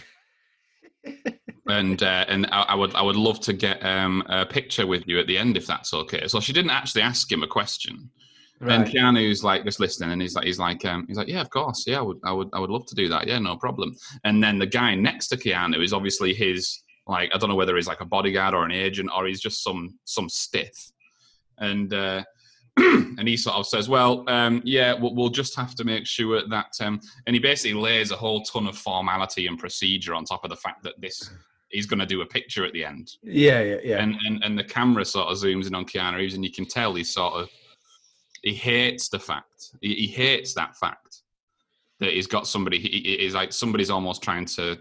and 1.68 2.02
uh, 2.02 2.24
and 2.28 2.46
I, 2.52 2.62
I 2.62 2.74
would 2.74 2.94
I 2.94 3.02
would 3.02 3.16
love 3.16 3.40
to 3.40 3.52
get 3.52 3.84
um, 3.84 4.22
a 4.28 4.46
picture 4.46 4.86
with 4.86 5.02
you 5.06 5.18
at 5.18 5.26
the 5.26 5.36
end 5.36 5.56
if 5.56 5.66
that's 5.66 5.92
okay. 5.92 6.28
So 6.28 6.38
she 6.40 6.52
didn't 6.52 6.70
actually 6.70 7.02
ask 7.02 7.30
him 7.30 7.42
a 7.42 7.48
question. 7.48 8.10
And 8.60 8.84
right. 8.84 8.86
Keanu's 8.86 9.42
like 9.42 9.64
just 9.64 9.80
listening, 9.80 10.12
and 10.12 10.22
he's 10.22 10.34
like, 10.34 10.46
he's 10.46 10.58
like, 10.58 10.84
um, 10.84 11.04
he's 11.08 11.16
like, 11.16 11.28
yeah, 11.28 11.40
of 11.40 11.50
course, 11.50 11.84
yeah, 11.86 11.98
I 11.98 12.02
would, 12.02 12.18
I 12.24 12.32
would, 12.32 12.48
I 12.52 12.60
would 12.60 12.70
love 12.70 12.86
to 12.86 12.94
do 12.94 13.08
that, 13.08 13.26
yeah, 13.26 13.38
no 13.38 13.56
problem. 13.56 13.96
And 14.22 14.42
then 14.42 14.58
the 14.58 14.66
guy 14.66 14.94
next 14.94 15.28
to 15.28 15.36
Keanu 15.36 15.82
is 15.82 15.92
obviously 15.92 16.32
his, 16.32 16.82
like, 17.06 17.30
I 17.34 17.38
don't 17.38 17.48
know 17.48 17.56
whether 17.56 17.76
he's 17.76 17.88
like 17.88 18.00
a 18.00 18.06
bodyguard 18.06 18.54
or 18.54 18.64
an 18.64 18.70
agent 18.70 19.10
or 19.14 19.26
he's 19.26 19.40
just 19.40 19.62
some 19.62 19.98
some 20.04 20.28
stiff, 20.28 20.92
and 21.58 21.92
uh, 21.92 22.22
and 22.76 23.26
he 23.28 23.36
sort 23.36 23.56
of 23.56 23.66
says, 23.66 23.88
well, 23.88 24.24
um, 24.28 24.62
yeah, 24.64 24.94
we'll, 24.94 25.14
we'll 25.14 25.28
just 25.30 25.56
have 25.56 25.74
to 25.74 25.84
make 25.84 26.06
sure 26.06 26.46
that, 26.48 26.72
um, 26.80 27.00
and 27.26 27.34
he 27.34 27.40
basically 27.40 27.78
lays 27.78 28.12
a 28.12 28.16
whole 28.16 28.42
ton 28.42 28.66
of 28.66 28.78
formality 28.78 29.46
and 29.46 29.58
procedure 29.58 30.14
on 30.14 30.24
top 30.24 30.44
of 30.44 30.50
the 30.50 30.56
fact 30.56 30.82
that 30.84 30.94
this 31.00 31.30
he's 31.70 31.86
going 31.86 31.98
to 31.98 32.06
do 32.06 32.20
a 32.20 32.26
picture 32.26 32.64
at 32.64 32.72
the 32.72 32.84
end, 32.84 33.10
yeah, 33.24 33.60
yeah, 33.60 33.76
yeah. 33.82 33.96
and, 33.96 34.16
and 34.26 34.44
and 34.44 34.56
the 34.56 34.64
camera 34.64 35.04
sort 35.04 35.28
of 35.28 35.36
zooms 35.36 35.66
in 35.66 35.74
on 35.74 35.84
Keanu 35.84 36.16
Reeves, 36.16 36.34
and 36.34 36.44
you 36.44 36.52
can 36.52 36.66
tell 36.66 36.94
he's 36.94 37.12
sort 37.12 37.34
of 37.34 37.50
he 38.44 38.54
hates 38.54 39.09
the 39.09 39.18
fact 39.18 39.70
he, 39.80 39.94
he 39.94 40.07
hates 40.07 40.54
that 40.54 40.76
fact 40.76 41.22
that 42.00 42.12
he's 42.12 42.26
got 42.26 42.46
somebody. 42.46 42.78
He, 42.78 42.88
is 43.24 43.35
like 43.35 43.52
somebody's 43.52 43.90
almost 43.90 44.22
trying 44.22 44.46
to 44.46 44.78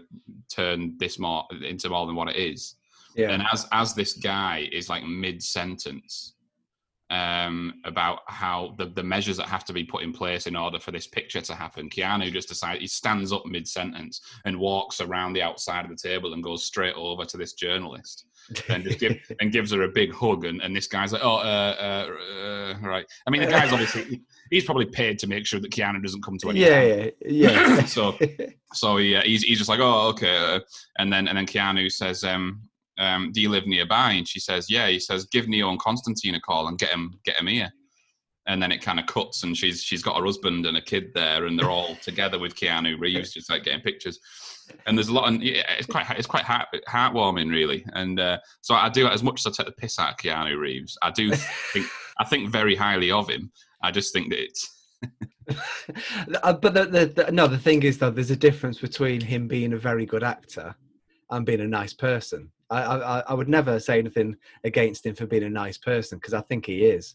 turn 0.48 0.96
this 0.98 1.18
more 1.18 1.44
into 1.62 1.88
more 1.88 2.06
than 2.06 2.16
what 2.16 2.28
it 2.28 2.36
is. 2.36 2.76
yeah. 3.14 3.30
And 3.30 3.42
as 3.52 3.66
as 3.72 3.94
this 3.94 4.14
guy 4.14 4.68
is 4.72 4.88
like 4.88 5.04
mid 5.04 5.42
sentence, 5.42 6.33
um, 7.10 7.74
about 7.84 8.20
how 8.26 8.74
the, 8.78 8.86
the 8.86 9.02
measures 9.02 9.36
that 9.36 9.48
have 9.48 9.64
to 9.66 9.72
be 9.72 9.84
put 9.84 10.02
in 10.02 10.12
place 10.12 10.46
in 10.46 10.56
order 10.56 10.78
for 10.78 10.90
this 10.90 11.06
picture 11.06 11.40
to 11.40 11.54
happen. 11.54 11.90
Keanu 11.90 12.32
just 12.32 12.48
decides 12.48 12.80
he 12.80 12.86
stands 12.86 13.32
up 13.32 13.44
mid 13.46 13.68
sentence 13.68 14.20
and 14.44 14.58
walks 14.58 15.00
around 15.00 15.32
the 15.32 15.42
outside 15.42 15.84
of 15.84 15.90
the 15.90 15.96
table 15.96 16.32
and 16.32 16.42
goes 16.42 16.64
straight 16.64 16.94
over 16.94 17.24
to 17.24 17.36
this 17.36 17.52
journalist 17.52 18.26
and 18.68 18.84
just 18.84 18.98
give, 18.98 19.18
and 19.40 19.52
gives 19.52 19.70
her 19.72 19.82
a 19.82 19.88
big 19.88 20.12
hug. 20.12 20.44
And, 20.44 20.62
and 20.62 20.74
this 20.74 20.86
guy's 20.86 21.12
like, 21.12 21.24
oh, 21.24 21.36
uh, 21.36 21.76
uh, 21.78 22.42
uh, 22.42 22.74
right. 22.80 23.06
I 23.26 23.30
mean, 23.30 23.42
the 23.42 23.48
guy's 23.48 23.72
obviously 23.72 24.22
he's 24.50 24.64
probably 24.64 24.86
paid 24.86 25.18
to 25.20 25.26
make 25.26 25.46
sure 25.46 25.60
that 25.60 25.70
Keanu 25.70 26.02
doesn't 26.02 26.22
come 26.22 26.38
to 26.38 26.50
any. 26.50 26.60
Yeah, 26.60 26.82
yeah, 26.82 27.10
yeah. 27.26 27.84
so 27.84 28.16
so 28.72 28.96
he, 28.96 29.14
uh, 29.14 29.22
he's 29.22 29.42
he's 29.42 29.58
just 29.58 29.70
like, 29.70 29.80
oh, 29.80 30.08
okay. 30.08 30.36
Uh, 30.36 30.60
and 30.98 31.12
then 31.12 31.28
and 31.28 31.36
then 31.36 31.46
Keanu 31.46 31.90
says, 31.90 32.24
um, 32.24 32.62
um, 32.98 33.32
do 33.32 33.40
you 33.40 33.48
live 33.48 33.66
nearby? 33.66 34.12
And 34.12 34.28
she 34.28 34.40
says, 34.40 34.70
yeah. 34.70 34.88
He 34.88 34.98
says, 34.98 35.26
give 35.26 35.48
Neo 35.48 35.70
and 35.70 35.78
Constantine 35.78 36.34
a 36.34 36.40
call 36.40 36.68
and 36.68 36.78
get 36.78 36.90
him 36.90 37.18
get 37.24 37.36
him 37.36 37.46
here. 37.46 37.72
And 38.46 38.62
then 38.62 38.70
it 38.70 38.82
kind 38.82 39.00
of 39.00 39.06
cuts, 39.06 39.42
and 39.42 39.56
she's 39.56 39.82
she's 39.82 40.02
got 40.02 40.18
her 40.18 40.24
husband 40.24 40.66
and 40.66 40.76
a 40.76 40.82
kid 40.82 41.12
there, 41.14 41.46
and 41.46 41.58
they're 41.58 41.70
all 41.70 41.94
together 42.02 42.38
with 42.38 42.54
Keanu 42.54 43.00
Reeves, 43.00 43.32
just 43.32 43.48
like 43.48 43.64
getting 43.64 43.80
pictures. 43.80 44.20
And 44.86 44.98
there's 44.98 45.08
a 45.08 45.14
lot, 45.14 45.32
yeah, 45.42 45.62
it's 45.78 45.86
quite 45.86 46.06
it's 46.10 46.26
quite 46.26 46.44
heart, 46.44 46.68
heartwarming, 46.86 47.50
really. 47.50 47.86
And 47.94 48.20
uh, 48.20 48.38
so 48.60 48.74
I 48.74 48.90
do 48.90 49.06
as 49.06 49.22
much 49.22 49.40
as 49.40 49.46
I 49.46 49.62
take 49.62 49.74
the 49.74 49.80
piss 49.80 49.98
out 49.98 50.10
of 50.10 50.16
Keanu 50.18 50.58
Reeves, 50.58 50.98
I 51.00 51.10
do 51.10 51.32
think 51.72 51.86
I 52.18 52.24
think 52.24 52.50
very 52.50 52.76
highly 52.76 53.10
of 53.10 53.30
him. 53.30 53.50
I 53.82 53.90
just 53.90 54.12
think 54.12 54.28
that 54.30 54.42
it's 54.42 54.74
Uh, 56.42 56.54
but 56.54 56.72
the, 56.72 56.86
the, 56.86 57.06
the, 57.06 57.32
no, 57.32 57.46
the 57.46 57.58
thing 57.58 57.82
is 57.82 57.98
though, 57.98 58.10
there's 58.10 58.30
a 58.30 58.36
difference 58.36 58.80
between 58.80 59.20
him 59.20 59.46
being 59.46 59.74
a 59.74 59.76
very 59.76 60.06
good 60.06 60.24
actor 60.24 60.74
and 61.30 61.44
being 61.44 61.60
a 61.60 61.66
nice 61.66 61.92
person. 61.92 62.50
I, 62.70 62.82
I, 62.82 63.22
I 63.28 63.34
would 63.34 63.48
never 63.48 63.78
say 63.78 63.98
anything 63.98 64.36
against 64.64 65.06
him 65.06 65.14
for 65.14 65.26
being 65.26 65.44
a 65.44 65.50
nice 65.50 65.78
person 65.78 66.18
because 66.18 66.34
I 66.34 66.40
think 66.42 66.66
he 66.66 66.84
is. 66.84 67.14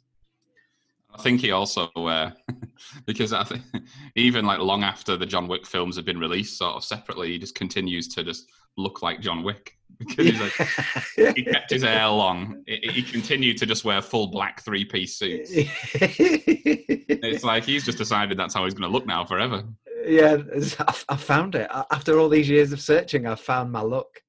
I 1.13 1.21
think 1.21 1.41
he 1.41 1.51
also, 1.51 1.89
uh, 1.95 2.31
because 3.05 3.33
I 3.33 3.43
think 3.43 3.63
even 4.15 4.45
like 4.45 4.59
long 4.59 4.83
after 4.83 5.17
the 5.17 5.25
John 5.25 5.47
Wick 5.47 5.65
films 5.65 5.95
have 5.95 6.05
been 6.05 6.19
released, 6.19 6.57
sort 6.57 6.75
of 6.75 6.83
separately, 6.83 7.29
he 7.29 7.39
just 7.39 7.55
continues 7.55 8.07
to 8.09 8.23
just 8.23 8.49
look 8.77 9.01
like 9.01 9.19
John 9.19 9.43
Wick 9.43 9.75
because 9.99 10.27
he's 10.27 10.39
like, 10.39 11.35
he 11.35 11.43
kept 11.43 11.71
his 11.71 11.83
hair 11.83 12.07
long. 12.07 12.63
He, 12.67 13.01
continued 13.01 13.57
to 13.57 13.65
just 13.65 13.83
wear 13.83 14.01
full 14.01 14.27
black 14.27 14.63
three 14.63 14.85
piece 14.85 15.17
suits. 15.17 15.49
it's 17.11 17.43
like 17.43 17.63
he's 17.65 17.83
just 17.83 17.97
decided 17.97 18.37
that's 18.37 18.53
how 18.53 18.63
he's 18.63 18.73
going 18.73 18.89
to 18.89 18.93
look 18.93 19.05
now 19.07 19.25
forever. 19.25 19.63
yeah, 20.05 20.37
I, 20.79 20.95
I 21.09 21.15
found 21.17 21.55
it 21.55 21.67
after 21.91 22.19
all 22.19 22.29
these 22.29 22.47
years 22.47 22.71
of 22.71 22.79
searching. 22.79 23.25
I 23.25 23.35
found 23.35 23.71
my 23.71 23.81
look. 23.81 24.21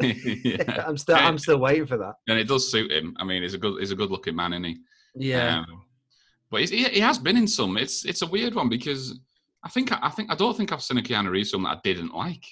Yeah. 0.00 0.84
I'm 0.88 0.96
still, 0.96 1.16
I'm 1.16 1.38
still 1.38 1.58
waiting 1.58 1.86
for 1.86 1.96
that. 1.98 2.14
and 2.28 2.38
it 2.38 2.48
does 2.48 2.70
suit 2.70 2.90
him. 2.90 3.16
I 3.18 3.24
mean, 3.24 3.42
he's 3.42 3.54
a 3.54 3.58
good, 3.58 3.80
he's 3.80 3.92
a 3.92 3.96
good 3.96 4.10
looking 4.10 4.36
man, 4.36 4.52
isn't 4.52 4.64
he? 4.64 4.76
Yeah, 5.14 5.58
Um, 5.60 5.82
but 6.50 6.62
he, 6.62 6.84
he 6.84 7.00
has 7.00 7.18
been 7.18 7.36
in 7.36 7.46
some. 7.48 7.76
It's 7.76 8.04
it's 8.04 8.22
a 8.22 8.26
weird 8.26 8.54
one 8.54 8.68
because 8.68 9.18
I 9.64 9.68
think 9.68 9.90
I 9.92 10.08
think 10.10 10.30
I 10.30 10.34
don't 10.34 10.56
think 10.56 10.72
I've 10.72 10.82
seen 10.82 10.98
a 10.98 11.02
Keanu 11.02 11.30
Reeves 11.30 11.50
film 11.50 11.64
that 11.64 11.76
I 11.76 11.80
didn't 11.82 12.14
like. 12.14 12.44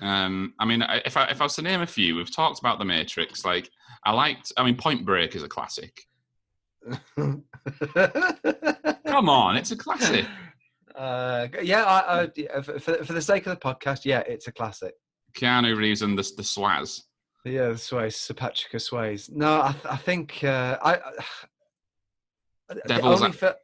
Um, 0.00 0.54
I 0.58 0.64
mean, 0.64 0.82
if 1.04 1.16
I 1.16 1.26
if 1.26 1.40
I 1.40 1.44
was 1.44 1.54
to 1.56 1.62
name 1.62 1.80
a 1.82 1.86
few, 1.86 2.16
we've 2.16 2.34
talked 2.34 2.58
about 2.60 2.78
The 2.78 2.84
Matrix. 2.84 3.44
Like 3.44 3.70
I 4.04 4.12
liked. 4.12 4.52
I 4.56 4.64
mean, 4.64 4.76
Point 4.76 5.04
Break 5.04 5.34
is 5.36 5.42
a 5.42 5.48
classic. 5.48 6.02
Come 7.16 7.44
on, 9.28 9.56
it's 9.56 9.70
a 9.70 9.76
classic. 9.76 10.26
Uh, 10.94 11.48
yeah, 11.62 11.84
I, 11.84 12.22
I, 12.22 12.62
for, 12.62 12.78
for 12.78 13.04
for 13.04 13.12
the 13.12 13.22
sake 13.22 13.46
of 13.46 13.50
the 13.58 13.60
podcast, 13.60 14.04
yeah, 14.04 14.20
it's 14.20 14.48
a 14.48 14.52
classic. 14.52 14.94
Keanu 15.34 15.76
Reeves 15.76 16.02
and 16.02 16.18
the 16.18 16.22
the 16.36 16.42
Swaz. 16.42 17.02
Yeah, 17.44 17.70
the 17.70 17.78
Sways, 17.78 18.16
Sir 18.16 18.34
Patrick 18.34 18.72
Swayze. 18.80 19.30
No, 19.30 19.60
I, 19.62 19.74
I 19.90 19.96
think 19.96 20.44
uh, 20.44 20.78
I. 20.82 20.94
I 20.94 22.74
the 22.86 23.00
only, 23.02 23.32
fi- 23.32 23.54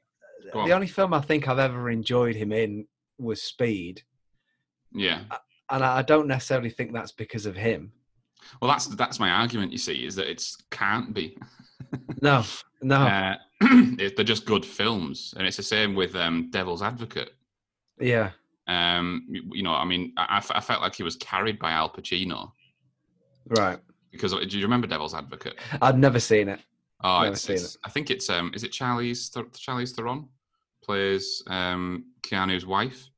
the 0.53 0.73
only 0.73 0.87
film 0.87 1.15
I 1.15 1.21
think 1.21 1.49
I've 1.49 1.59
ever 1.59 1.89
enjoyed 1.89 2.35
him 2.37 2.53
in 2.53 2.87
was 3.19 3.41
Speed, 3.43 4.03
Yeah. 4.93 5.21
and 5.71 5.85
I 5.85 5.99
I 5.99 6.03
don't 6.03 6.27
necessarily 6.29 6.71
think 6.71 6.93
that's 6.93 7.13
because 7.13 7.47
of 7.47 7.57
him. 7.57 7.93
Well, 8.61 8.71
that's 8.71 8.87
that's 8.87 9.19
my 9.21 9.31
argument. 9.31 9.73
You 9.73 9.79
see, 9.79 10.05
is 10.05 10.15
that 10.17 10.31
it 10.31 10.45
can't 10.71 11.15
be. 11.15 11.37
No, 12.21 12.45
no, 12.83 12.97
Uh, 13.07 13.37
they're 13.97 14.25
just 14.25 14.45
good 14.45 14.65
films, 14.67 15.33
and 15.37 15.47
it's 15.47 15.57
the 15.57 15.63
same 15.63 15.95
with 15.95 16.15
um, 16.15 16.51
Devil's 16.51 16.83
Advocate. 16.83 17.31
yeah, 18.01 18.31
Um, 18.69 19.25
you, 19.29 19.63
know, 19.63 19.73
I 19.73 19.85
mean, 19.85 20.13
I 20.17 20.41
felt 20.41 20.83
like 20.83 20.95
he 20.95 21.03
was 21.03 21.17
carried 21.17 21.59
by 21.59 21.71
Al 21.73 21.89
Pacino 21.91 22.53
right. 23.57 23.79
because 24.13 24.33
do 24.33 24.59
you 24.59 24.65
remember 24.65 24.87
Devil's 24.87 25.15
Advocate? 25.15 25.55
I've 25.81 25.99
never 25.99 26.21
seen 26.21 26.49
it. 26.49 26.61
Oh, 27.03 27.21
Never 27.23 27.33
it's, 27.33 27.49
it's 27.49 27.79
I 27.85 27.91
think 27.91 28.11
it's 28.11 28.29
um, 28.29 28.51
is 28.55 28.65
it 28.65 28.73
Charlize 28.73 29.33
Th- 29.33 29.47
Charlize 29.53 29.95
Theron 29.95 30.29
plays 30.85 31.43
um 31.47 32.05
Keanu's 32.23 32.67
wife, 32.67 33.09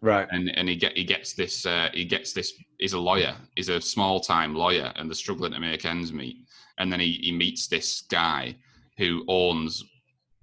Right. 0.00 0.26
and 0.30 0.56
and 0.56 0.68
he 0.68 0.76
get 0.76 0.96
he 0.96 1.04
gets 1.04 1.34
this 1.34 1.66
uh, 1.66 1.88
he 1.92 2.04
gets 2.04 2.32
this 2.32 2.52
he's 2.78 2.92
a 2.92 2.98
lawyer 2.98 3.34
he's 3.56 3.68
a 3.68 3.80
small 3.80 4.20
time 4.20 4.54
lawyer 4.54 4.92
and 4.96 5.10
they're 5.10 5.14
struggling 5.14 5.52
to 5.52 5.60
make 5.60 5.84
ends 5.84 6.12
meet 6.12 6.36
and 6.78 6.92
then 6.92 7.00
he, 7.00 7.12
he 7.22 7.32
meets 7.32 7.66
this 7.66 8.02
guy 8.02 8.54
who 8.98 9.24
owns 9.28 9.82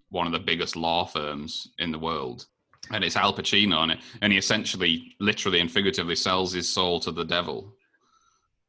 one 0.09 0.27
of 0.27 0.33
the 0.33 0.39
biggest 0.39 0.75
law 0.75 1.05
firms 1.05 1.69
in 1.79 1.91
the 1.91 1.99
world 1.99 2.47
and 2.91 3.03
it's 3.03 3.15
Al 3.15 3.33
Pacino 3.33 3.83
and, 3.83 3.91
it 3.93 3.99
and 4.21 4.33
he 4.33 4.39
essentially 4.39 5.15
literally 5.19 5.59
and 5.59 5.71
figuratively 5.71 6.15
sells 6.15 6.51
his 6.51 6.67
soul 6.67 6.99
to 6.99 7.11
the 7.11 7.23
devil 7.23 7.73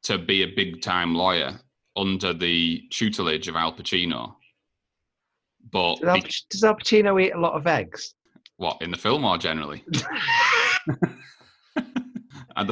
to 0.03 0.18
be 0.18 0.42
a 0.42 0.46
big 0.46 0.83
time 0.83 1.14
lawyer 1.14 1.59
under 1.96 2.33
the 2.33 2.83
tutelage 2.90 3.48
of 3.48 3.57
Al 3.57 3.72
Pacino 3.72 4.35
but 5.70 5.96
Does 5.96 6.09
Al, 6.09 6.20
be- 6.20 6.31
does 6.51 6.64
Al 6.64 6.75
Pacino 6.75 7.22
eat 7.22 7.33
a 7.33 7.40
lot 7.40 7.55
of 7.55 7.66
eggs? 7.66 8.14
what 8.57 8.81
in 8.83 8.90
the 8.90 8.96
film 8.96 9.25
or 9.25 9.38
generally 9.38 9.85
I, 12.57 12.64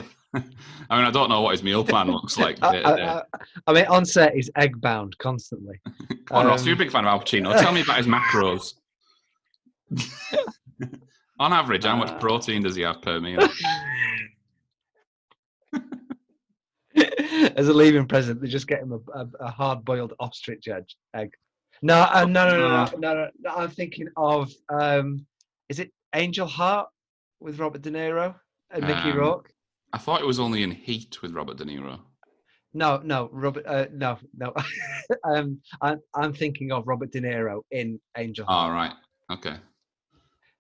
mean, 0.97 1.07
I 1.07 1.11
don't 1.11 1.29
know 1.29 1.41
what 1.41 1.53
his 1.53 1.63
meal 1.63 1.85
plan 1.85 2.09
looks 2.11 2.39
like. 2.39 2.59
I, 2.63 2.77
to 2.77 2.83
day. 2.83 3.05
I, 3.05 3.23
I, 3.67 3.73
mean, 3.73 3.87
on 3.87 4.05
set 4.05 4.35
he's 4.35 4.51
egg 4.57 4.81
bound 4.81 5.17
constantly. 5.19 5.81
Come 6.27 6.39
on, 6.39 6.47
Ross, 6.47 6.61
um, 6.61 6.67
you're 6.67 6.75
a 6.75 6.79
big 6.79 6.91
fan 6.91 7.05
of 7.05 7.09
Al 7.09 7.21
Pacino. 7.21 7.59
Tell 7.61 7.73
me 7.73 7.83
about 7.83 7.99
his 7.99 8.07
macros. 8.07 8.75
On 11.41 11.53
average, 11.55 11.85
how 11.85 11.97
much 11.97 12.11
Uh, 12.11 12.19
protein 12.19 12.63
does 12.63 12.77
he 12.77 12.83
have 12.83 13.01
per 13.01 13.19
meal? 13.19 13.41
As 17.57 17.69
a 17.69 17.73
leaving 17.73 18.07
present, 18.07 18.41
they 18.43 18.49
just 18.49 18.67
get 18.67 18.83
him 18.83 18.93
a, 18.93 18.99
a, 19.19 19.27
a 19.41 19.51
hard-boiled 19.51 20.13
ostrich 20.21 20.69
egg. 20.69 20.85
egg. 21.15 21.33
No, 21.83 22.03
uh, 22.13 22.27
no, 22.29 22.47
no, 22.47 22.59
no, 22.59 22.69
no, 22.69 22.85
no, 22.99 23.15
no, 23.15 23.31
no. 23.41 23.51
I'm 23.55 23.71
thinking 23.71 24.07
of 24.19 24.53
um, 24.69 25.25
is 25.71 25.79
it 25.79 25.91
Angel 26.15 26.47
Heart 26.47 26.91
with 27.41 27.59
Robert 27.59 27.81
De 27.81 27.91
Niro 27.91 28.35
and 28.71 28.87
Mickey 28.87 29.11
Um, 29.13 29.17
Rourke? 29.17 29.51
I 29.95 29.99
thought 29.99 30.21
it 30.21 30.27
was 30.27 30.39
only 30.39 30.63
in 30.63 30.71
Heat 30.71 31.23
with 31.23 31.33
Robert 31.33 31.57
De 31.57 31.65
Niro. 31.65 32.01
No, 32.75 33.01
no, 33.03 33.31
Robert. 33.33 33.65
Uh, 33.67 33.87
no, 33.93 34.19
no. 34.37 34.53
um, 35.25 35.59
I'm 35.81 36.01
I'm 36.15 36.35
thinking 36.35 36.71
of 36.71 36.87
Robert 36.87 37.11
De 37.13 37.21
Niro 37.23 37.63
in 37.71 37.99
Angel 38.19 38.45
All 38.47 38.69
Heart 38.69 38.75
right. 38.75 38.93
Okay. 39.39 39.57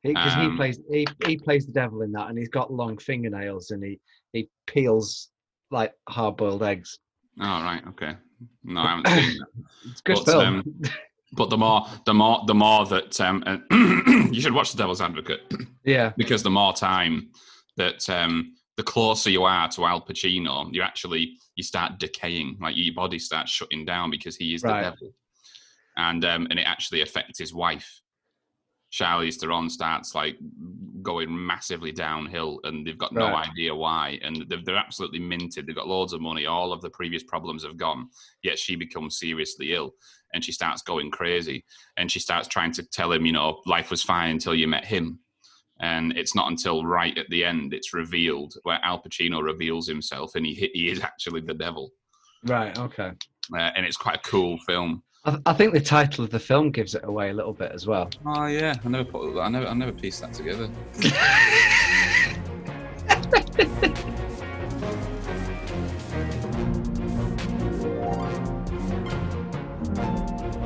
Because 0.02 0.34
um, 0.34 0.50
he 0.50 0.56
plays 0.56 0.80
he, 0.90 1.06
he 1.26 1.36
plays 1.36 1.66
the 1.66 1.72
devil 1.72 2.02
in 2.02 2.12
that, 2.12 2.28
and 2.28 2.38
he's 2.38 2.48
got 2.48 2.72
long 2.72 2.96
fingernails 2.98 3.70
and 3.70 3.82
he 3.84 4.00
he 4.32 4.48
peels 4.66 5.28
like 5.70 5.92
hard-boiled 6.08 6.62
eggs. 6.62 6.98
All 7.40 7.62
right. 7.62 7.82
Okay. 7.88 8.16
No, 8.64 8.80
I 8.80 8.88
haven't 8.96 9.08
seen 9.22 9.38
that. 9.38 9.46
It's 9.90 10.00
good 10.00 10.16
But, 10.16 10.24
film. 10.24 10.46
um, 10.58 10.82
But 11.32 11.48
the 11.50 11.56
more, 11.58 11.86
the 12.06 12.14
more, 12.14 12.42
the 12.46 12.54
more 12.54 12.86
that 12.86 13.20
um, 13.20 13.44
uh, 13.46 13.58
you 14.32 14.40
should 14.40 14.52
watch 14.54 14.72
The 14.72 14.78
Devil's 14.78 15.00
Advocate 15.00 15.42
yeah, 15.84 16.12
because 16.16 16.42
the 16.42 16.50
more 16.50 16.72
time 16.72 17.30
that 17.76 18.08
um, 18.10 18.54
the 18.76 18.82
closer 18.82 19.30
you 19.30 19.44
are 19.44 19.68
to 19.68 19.84
Al 19.84 20.00
Pacino, 20.04 20.72
you 20.72 20.82
actually 20.82 21.36
you 21.54 21.62
start 21.62 21.98
decaying, 21.98 22.56
like 22.60 22.74
your 22.76 22.94
body 22.94 23.18
starts 23.18 23.52
shutting 23.52 23.84
down 23.84 24.10
because 24.10 24.34
he 24.36 24.54
is 24.54 24.62
Right. 24.64 24.82
the 24.82 24.90
devil, 24.90 25.14
and 25.96 26.24
um, 26.24 26.46
and 26.50 26.58
it 26.58 26.66
actually 26.66 27.02
affects 27.02 27.38
his 27.38 27.54
wife. 27.54 28.00
Charlize 28.92 29.36
Theron 29.36 29.70
starts 29.70 30.14
like 30.14 30.36
going 31.02 31.46
massively 31.46 31.92
downhill, 31.92 32.60
and 32.64 32.86
they've 32.86 32.98
got 32.98 33.12
no 33.12 33.34
idea 33.34 33.74
why, 33.74 34.18
and 34.22 34.44
they're, 34.48 34.62
they're 34.64 34.76
absolutely 34.76 35.20
minted. 35.20 35.66
They've 35.66 35.76
got 35.76 35.88
loads 35.88 36.12
of 36.12 36.20
money. 36.20 36.46
All 36.46 36.72
of 36.72 36.82
the 36.82 36.90
previous 36.90 37.22
problems 37.22 37.64
have 37.64 37.76
gone, 37.76 38.08
yet 38.42 38.58
she 38.58 38.76
becomes 38.76 39.18
seriously 39.18 39.72
ill, 39.72 39.94
and 40.34 40.44
she 40.44 40.52
starts 40.52 40.82
going 40.82 41.10
crazy, 41.10 41.64
and 41.96 42.10
she 42.10 42.18
starts 42.18 42.48
trying 42.48 42.72
to 42.72 42.82
tell 42.82 43.12
him, 43.12 43.24
you 43.24 43.32
know, 43.32 43.60
life 43.66 43.90
was 43.90 44.02
fine 44.02 44.30
until 44.30 44.54
you 44.54 44.66
met 44.66 44.84
him, 44.84 45.20
and 45.80 46.16
it's 46.18 46.34
not 46.34 46.50
until 46.50 46.84
right 46.84 47.16
at 47.16 47.30
the 47.30 47.44
end 47.44 47.72
it's 47.72 47.94
revealed 47.94 48.54
where 48.64 48.80
Al 48.82 49.00
Pacino 49.00 49.42
reveals 49.42 49.86
himself, 49.86 50.34
and 50.34 50.44
he 50.44 50.70
he 50.74 50.90
is 50.90 51.00
actually 51.00 51.42
the 51.42 51.54
devil, 51.54 51.92
right, 52.44 52.76
okay. 52.78 53.12
uh, 53.54 53.70
and 53.76 53.86
it's 53.86 53.96
quite 53.96 54.16
a 54.16 54.28
cool 54.28 54.58
film. 54.66 55.02
I, 55.24 55.38
I 55.46 55.52
think 55.52 55.72
the 55.74 55.80
title 55.80 56.24
of 56.24 56.30
the 56.30 56.38
film 56.38 56.70
gives 56.70 56.94
it 56.94 57.04
away 57.04 57.30
a 57.30 57.34
little 57.34 57.52
bit 57.52 57.72
as 57.72 57.86
well. 57.86 58.10
Oh 58.24 58.46
yeah, 58.46 58.74
I 58.84 58.88
never 58.88 59.04
put 59.04 59.38
I 59.38 59.48
never 59.48 59.66
I 59.66 59.74
never 59.74 59.92
pieced 59.92 60.20
that 60.22 60.32
together. 60.32 60.70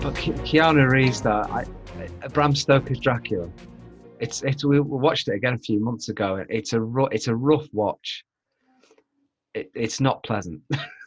But 0.01 0.14
Ke- 0.14 0.37
Keanu 0.45 0.90
Reeves, 0.90 1.23
though, 1.23 1.47
I, 1.51 1.64
Bram 2.33 2.55
Stoker's 2.55 2.99
Dracula. 2.99 3.49
It's 4.21 4.43
it's 4.43 4.64
we 4.64 4.79
watched 4.81 5.29
it 5.29 5.35
again 5.35 5.55
a 5.55 5.59
few 5.59 5.81
months 5.81 6.09
ago. 6.09 6.45
It's 6.49 6.73
a 6.73 6.81
ru- 6.81 7.09
it's 7.09 7.29
a 7.29 7.35
rough 7.35 7.67
watch. 7.73 8.25
It, 9.55 9.71
it's 9.75 10.01
not 10.01 10.23
pleasant. 10.23 10.61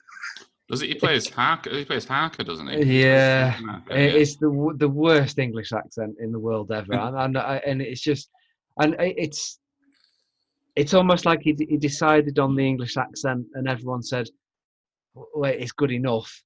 Does 0.69 0.81
it? 0.81 0.89
He 0.89 0.95
plays 0.95 1.29
Harker. 1.29 1.69
He 1.69 1.85
plays 1.85 2.05
Harker, 2.05 2.43
doesn't 2.43 2.67
he? 2.67 3.01
Yeah, 3.01 3.51
Harker, 3.51 3.93
It- 3.93 4.13
yeah. 4.13 4.19
It's 4.19 4.35
the 4.35 4.73
the 4.77 4.89
worst 4.89 5.39
English 5.39 5.71
accent 5.71 6.15
in 6.19 6.31
the 6.31 6.39
world 6.39 6.71
ever, 6.71 6.93
hmm. 6.93 7.07
and 7.07 7.17
and, 7.17 7.37
uh, 7.37 7.59
and 7.65 7.81
it's 7.81 8.01
just, 8.01 8.29
and 8.79 8.95
it's, 8.99 9.59
it's 10.75 10.93
almost 10.93 11.25
like 11.25 11.41
he, 11.41 11.55
he 11.57 11.77
decided 11.77 12.37
on 12.37 12.55
the 12.55 12.67
English 12.67 12.97
accent, 12.97 13.45
and 13.53 13.67
everyone 13.67 14.03
said, 14.03 14.27
"Wait, 15.35 15.61
it's 15.61 15.71
good 15.71 15.91
enough." 15.91 16.43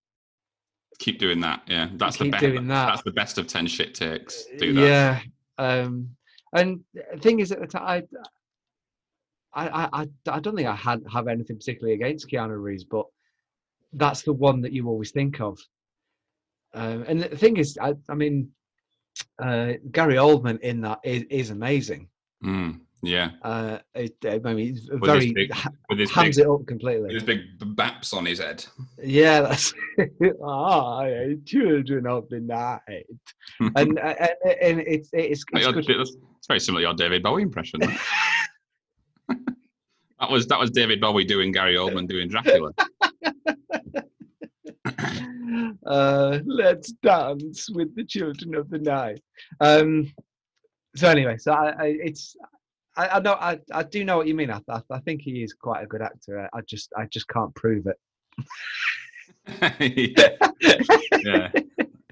Keep 1.00 1.18
doing 1.18 1.40
that. 1.42 1.64
Yeah, 1.68 1.90
that's 1.94 2.18
the 2.18 2.30
best. 2.30 2.44
that. 2.44 2.68
That's 2.68 3.02
the 3.04 3.12
best 3.12 3.40
of 3.40 3.48
ten 3.48 3.66
shit 3.66 3.96
takes. 3.96 4.46
Uh, 4.54 4.58
Do 4.60 4.74
that. 4.74 4.82
Yeah, 4.82 5.20
um, 5.58 6.16
and 6.54 6.82
the 6.94 7.20
thing 7.20 7.40
is, 7.40 7.52
at 7.52 7.60
the 7.60 7.66
time, 7.66 8.08
I, 9.54 9.68
I, 9.68 9.90
I, 9.92 10.08
I 10.28 10.40
don't 10.40 10.56
think 10.56 10.68
I 10.68 10.76
had 10.76 11.02
have 11.12 11.28
anything 11.28 11.58
particularly 11.58 11.96
against 11.96 12.30
Keanu 12.30 12.62
Reeves, 12.62 12.84
but 12.84 13.08
that's 13.94 14.24
the 14.24 14.34
one 14.34 14.62
that 14.62 14.72
you 14.74 14.88
always 14.88 15.12
think 15.12 15.40
of. 15.42 15.60
Um, 16.74 17.04
and 17.08 17.22
the 17.22 17.36
thing 17.38 17.58
is, 17.58 17.78
I, 17.82 17.94
I 18.10 18.16
mean, 18.16 18.50
uh, 19.42 19.74
Gary 19.92 20.16
Oldman 20.16 20.60
in 20.62 20.82
that 20.82 21.00
is, 21.04 21.24
is 21.30 21.50
amazing. 21.50 22.08
Mm, 22.44 22.80
yeah. 23.04 23.32
Uh, 23.42 23.80
it, 23.94 24.16
I 24.26 24.38
mean, 24.40 24.80
very 25.04 25.34
big- 25.34 25.52
ha- 25.52 25.70
With 25.90 26.00
his 26.00 26.12
hands 26.12 26.38
big, 26.38 26.46
it 26.46 26.50
up 26.50 26.60
with 26.60 26.68
completely. 26.68 27.14
his 27.14 27.24
big 27.24 27.42
baps 27.76 28.14
on 28.14 28.26
his 28.26 28.40
head. 28.40 28.64
Yeah, 29.04 29.42
that's 29.42 29.74
ah, 30.44 31.04
yeah, 31.04 31.34
children 31.46 32.08
of 32.08 32.30
the 32.30 32.40
night, 32.40 32.80
and 33.60 34.00
and, 34.00 34.00
and 34.00 34.80
it's 34.82 35.10
it's, 35.12 35.44
it's 35.52 35.72
good. 35.72 35.86
It's 35.90 36.48
very 36.48 36.60
similar 36.60 36.82
to 36.82 36.88
your 36.88 36.94
David 36.96 37.22
Bowie 37.22 37.44
impression. 37.44 37.82
that 40.22 40.30
was 40.30 40.48
that 40.48 40.60
was 40.60 40.72
David 40.72 41.02
Bowie 41.02 41.26
doing 41.26 41.52
Gary 41.52 41.76
Oldman 41.76 42.08
doing 42.08 42.30
Dracula. 42.30 42.72
Uh, 45.86 46.40
let's 46.46 46.92
dance 47.04 47.70
with 47.70 47.96
the 47.96 48.04
children 48.04 48.56
of 48.56 48.70
the 48.70 48.80
night. 48.80 49.22
Um, 49.60 50.12
so 50.96 51.10
anyway, 51.10 51.38
so 51.38 51.54
I, 51.54 51.70
I 51.70 51.86
it's 52.04 52.36
I, 52.96 53.08
I 53.08 53.20
know 53.20 53.34
I, 53.34 53.60
I 53.74 53.84
do 53.84 54.04
know 54.04 54.18
what 54.18 54.28
you 54.28 54.36
mean. 54.36 54.52
I, 54.52 54.60
I, 54.70 54.82
I 54.92 55.00
think 55.00 55.22
he 55.22 55.44
is 55.44 55.54
quite 55.54 55.84
a 55.84 55.88
good 55.88 56.02
actor. 56.02 56.42
I, 56.42 56.58
I 56.58 56.62
just 56.62 56.92
I 56.98 57.06
just 57.06 57.28
can't 57.28 57.54
prove 57.56 57.88
it. 57.88 57.98
yeah, 61.24 61.50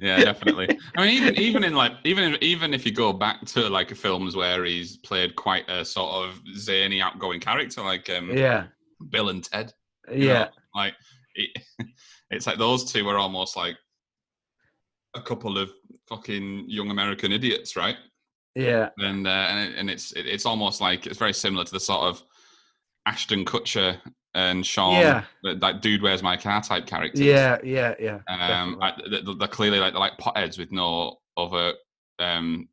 yeah, 0.02 0.24
definitely. 0.24 0.70
I 0.96 1.06
mean, 1.06 1.22
even 1.22 1.36
even 1.36 1.64
in 1.64 1.76
like 1.76 1.94
even 2.06 2.34
if, 2.34 2.42
even 2.42 2.74
if 2.74 2.86
you 2.86 2.92
go 2.92 3.12
back 3.14 3.46
to 3.48 3.70
like 3.70 3.94
films 3.96 4.36
where 4.36 4.64
he's 4.64 4.98
played 4.98 5.36
quite 5.36 5.70
a 5.70 5.84
sort 5.84 6.12
of 6.12 6.42
zany, 6.58 7.02
outgoing 7.02 7.40
character, 7.40 7.82
like 7.82 8.10
um, 8.10 8.36
yeah, 8.36 8.68
Bill 9.10 9.30
and 9.30 9.44
Ted. 9.44 9.74
yeah, 10.12 10.46
know, 10.46 10.50
like 10.74 10.94
it, 11.36 11.62
it's 12.32 12.48
like 12.48 12.58
those 12.58 12.92
two 12.92 13.08
are 13.10 13.18
almost 13.18 13.56
like 13.58 13.78
a 15.16 15.22
couple 15.22 15.58
of 15.58 15.72
fucking 16.08 16.66
young 16.68 16.92
American 16.92 17.32
idiots, 17.32 17.76
right? 17.76 17.98
yeah, 18.56 18.90
and 18.98 19.26
uh, 19.28 19.30
and, 19.30 19.70
it, 19.72 19.78
and 19.78 19.90
it's 19.90 20.12
it, 20.14 20.26
it's 20.26 20.46
almost 20.46 20.82
like 20.82 21.06
it's 21.08 21.18
very 21.20 21.34
similar 21.34 21.64
to 21.64 21.72
the 21.72 21.80
sort 21.80 22.02
of 22.04 22.22
Ashton 23.06 23.46
Kutcher 23.46 23.98
and 24.36 24.66
Sean, 24.66 24.94
Yeah. 25.02 25.24
that, 25.44 25.60
that 25.60 25.82
dude 25.82 26.02
wears 26.02 26.22
my 26.22 26.36
car 26.38 26.62
type 26.62 26.86
characters. 26.86 27.22
yeah, 27.22 27.58
yeah, 27.64 27.96
yeah. 28.00 28.20
um. 28.28 28.78
I, 28.82 28.94
they're, 29.10 29.36
they're 29.36 29.48
clearly 29.48 29.80
like 29.80 29.94
they're 29.94 30.00
like 30.00 30.18
potheads 30.18 30.58
with 30.60 30.72
no 30.72 31.18
other 31.38 31.74
um 32.20 32.68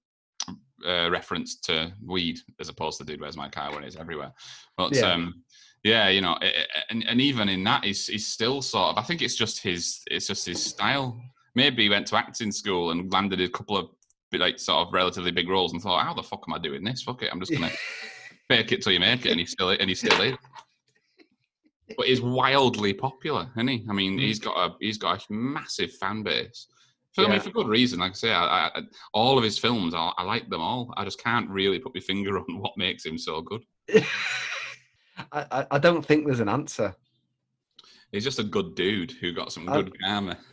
uh, 0.87 1.09
reference 1.11 1.57
to 1.61 1.92
weed 2.05 2.38
as 2.61 2.69
opposed 2.69 2.99
to 2.99 3.05
dude 3.05 3.21
where's 3.21 3.37
my 3.37 3.49
car 3.49 3.73
when 3.75 3.85
it's 3.85 3.97
everywhere. 3.97 4.33
But 4.77 4.95
Yeah. 4.95 5.12
um, 5.12 5.42
yeah, 5.87 6.09
you 6.09 6.20
know, 6.20 6.37
it, 6.42 6.55
it- 6.57 6.68
and 6.90 7.05
and 7.07 7.20
even 7.20 7.49
in 7.49 7.62
that, 7.64 7.85
he's 7.85 8.07
he's 8.09 8.27
still 8.27 8.61
sort 8.61 8.90
of. 8.90 8.99
I 8.99 9.07
think 9.07 9.22
it's 9.22 9.37
just 9.37 9.62
his 9.62 10.01
it's 10.11 10.27
just 10.27 10.44
his 10.46 10.62
style. 10.62 11.20
Maybe 11.55 11.85
he 11.85 11.88
went 11.88 12.07
to 12.09 12.16
acting 12.16 12.51
school 12.53 12.90
and 12.90 13.11
landed 13.12 13.40
a 13.40 13.49
couple 13.49 13.77
of 13.77 13.87
like 14.33 14.59
sort 14.59 14.87
of 14.87 14.92
relatively 14.92 15.31
big 15.31 15.49
roles 15.49 15.72
and 15.72 15.81
thought, 15.81 16.05
how 16.05 16.12
the 16.12 16.22
fuck 16.22 16.44
am 16.49 16.55
I 16.55 16.59
doing 16.59 16.83
this? 16.85 17.03
Fuck 17.03 17.22
it, 17.22 17.31
I'm 17.33 17.40
just 17.40 17.53
gonna 17.53 17.70
fake 18.51 18.72
it 18.72 18.83
till 18.83 18.92
you 18.92 19.01
make 19.01 19.25
it, 19.25 19.31
and 19.31 19.40
he's 19.40 19.53
still 19.53 19.70
and 19.70 19.88
he's 19.88 20.01
still 20.01 20.20
is. 20.20 20.37
But 21.96 22.09
he's 22.09 22.20
wildly 22.20 22.92
popular, 22.92 23.49
isn't 23.57 23.68
he? 23.68 23.87
I 23.88 23.92
mean, 23.92 24.14
hmm. 24.14 24.18
he's 24.18 24.40
got 24.40 24.57
a 24.57 24.75
he's 24.81 24.99
got 24.99 25.22
a 25.25 25.33
massive 25.33 25.92
fan 25.94 26.22
base. 26.25 26.66
For 27.14 27.22
I 27.22 27.25
Yeah. 27.25 27.31
mean, 27.31 27.40
for 27.40 27.51
good 27.51 27.68
reason. 27.68 28.01
Like 28.01 28.11
I 28.11 28.14
say, 28.14 28.33
I, 28.33 28.66
I, 28.66 28.83
all 29.14 29.38
of 29.38 29.44
his 29.44 29.57
films, 29.57 29.94
I, 29.94 30.12
I 30.18 30.25
like 30.25 30.51
them 30.51 30.61
all. 30.61 30.92
I 30.96 31.05
just 31.05 31.22
can't 31.22 31.49
really 31.49 31.79
put 31.79 31.94
my 31.94 32.01
finger 32.01 32.38
on 32.40 32.59
what 32.61 32.77
makes 32.77 33.07
him 33.07 33.16
so 33.16 33.40
good. 33.40 33.62
I, 35.33 35.46
I, 35.50 35.66
I 35.72 35.79
don't 35.79 36.05
think 36.05 36.26
there's 36.26 36.40
an 36.40 36.48
answer. 36.48 36.94
He's 38.12 38.24
just 38.24 38.38
a 38.38 38.44
good 38.44 38.74
dude 38.74 39.11
who 39.12 39.33
got 39.33 39.52
some 39.52 39.68
I- 39.68 39.83
good 39.83 39.92
karma. 40.00 40.37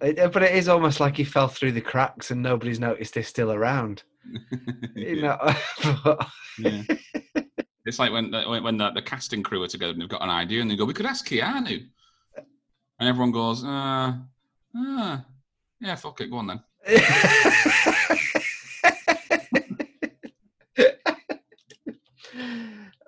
It- 0.00 0.32
but 0.32 0.42
it 0.42 0.54
is 0.54 0.68
almost 0.68 0.98
like 1.00 1.16
he 1.16 1.24
fell 1.24 1.48
through 1.48 1.72
the 1.72 1.80
cracks 1.80 2.30
and 2.30 2.42
nobody's 2.42 2.80
noticed 2.80 3.14
he's 3.14 3.28
still 3.28 3.52
around. 3.52 4.02
You 4.94 5.22
know, 5.22 5.38
Yeah. 6.58 6.82
It's 7.86 7.98
like 7.98 8.12
when 8.12 8.30
the, 8.30 8.42
when- 8.48 8.62
when 8.64 8.76
the, 8.76 8.90
the 8.90 9.02
casting 9.02 9.42
crew 9.42 9.62
are 9.62 9.68
together 9.68 9.92
and 9.92 10.00
they've 10.02 10.08
got 10.08 10.22
an 10.22 10.30
idea 10.30 10.60
and 10.60 10.70
they 10.70 10.76
go, 10.76 10.84
"We 10.84 10.92
could 10.94 11.06
ask 11.06 11.26
Keanu," 11.26 11.86
and 12.36 13.08
everyone 13.08 13.30
goes, 13.32 13.64
"Uh, 13.64 14.12
uh 14.76 15.18
yeah, 15.80 15.94
fuck 15.94 16.20
it, 16.20 16.30
go 16.30 16.38
on 16.38 16.46
then." 16.48 16.60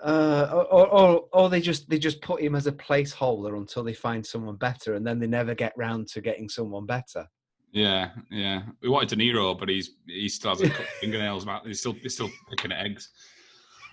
uh, 0.03 0.65
or, 1.01 1.25
or, 1.33 1.51
they 1.51 1.61
just 1.61 1.89
they 1.89 1.99
just 1.99 2.21
put 2.23 2.41
him 2.41 2.55
as 2.55 2.67
a 2.67 2.73
placeholder 2.73 3.57
until 3.57 3.83
they 3.83 3.95
find 3.95 4.25
someone 4.25 4.57
better, 4.57 4.95
and 4.95 5.07
then 5.07 5.19
they 5.19 5.27
never 5.27 5.55
get 5.55 5.73
round 5.77 6.09
to 6.09 6.21
getting 6.21 6.49
someone 6.49 6.87
better. 6.87 7.29
Yeah, 7.73 8.11
yeah. 8.31 8.63
We 8.83 8.89
wanted 8.89 9.09
De 9.11 9.17
Niro, 9.17 9.59
but 9.59 9.69
he's 9.69 9.93
he 10.07 10.29
still 10.29 10.51
hasn't 10.51 10.73
cut 10.73 10.87
fingernails. 11.01 11.45
About 11.45 11.67
he's 11.67 11.81
still 11.81 11.93
he's 11.93 12.15
still 12.15 12.31
picking 12.49 12.73
at 12.73 12.85
eggs. 12.87 13.09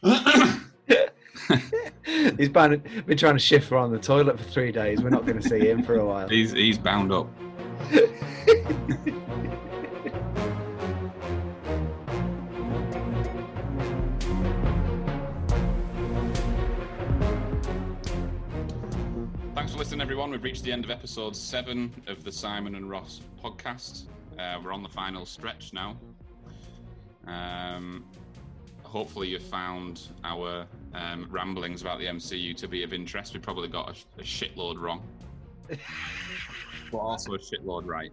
He's 2.37 2.49
been, 2.49 2.81
been 3.05 3.17
trying 3.17 3.35
to 3.35 3.39
shift 3.39 3.71
on 3.71 3.91
the 3.91 3.99
toilet 3.99 4.37
for 4.37 4.43
three 4.43 4.71
days. 4.71 5.01
We're 5.01 5.09
not 5.09 5.25
going 5.25 5.41
to 5.41 5.47
see 5.47 5.59
him 5.69 5.83
for 5.83 5.95
a 5.95 6.05
while. 6.05 6.27
he's 6.27 6.51
he's 6.51 6.77
bound 6.77 7.11
up. 7.11 7.27
Listening, 19.87 20.01
everyone. 20.01 20.31
We've 20.31 20.43
reached 20.43 20.65
the 20.65 20.71
end 20.73 20.83
of 20.83 20.91
episode 20.91 21.33
seven 21.33 21.93
of 22.07 22.25
the 22.25 22.31
Simon 22.31 22.75
and 22.75 22.89
Ross 22.89 23.21
podcast. 23.41 24.07
Uh, 24.37 24.59
we're 24.61 24.73
on 24.73 24.83
the 24.83 24.89
final 24.89 25.25
stretch 25.25 25.71
now. 25.71 25.95
Um, 27.25 28.03
hopefully, 28.83 29.29
you 29.29 29.39
found 29.39 30.09
our 30.25 30.65
um, 30.93 31.25
ramblings 31.31 31.83
about 31.83 31.99
the 31.99 32.05
MCU 32.05 32.53
to 32.57 32.67
be 32.67 32.83
of 32.83 32.91
interest. 32.91 33.33
We 33.33 33.39
probably 33.39 33.69
got 33.69 33.87
a, 34.17 34.19
a 34.19 34.23
shitload 34.25 34.77
wrong, 34.77 35.07
but 35.69 36.97
also 36.97 37.35
a 37.35 37.39
shitload 37.39 37.85
right. 37.85 38.11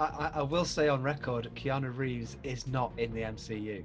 I, 0.00 0.04
I, 0.04 0.30
I 0.38 0.42
will 0.42 0.64
say 0.64 0.88
on 0.88 1.04
record, 1.04 1.52
Keanu 1.54 1.96
Reeves 1.96 2.36
is 2.42 2.66
not 2.66 2.90
in 2.98 3.14
the 3.14 3.20
MCU. 3.20 3.84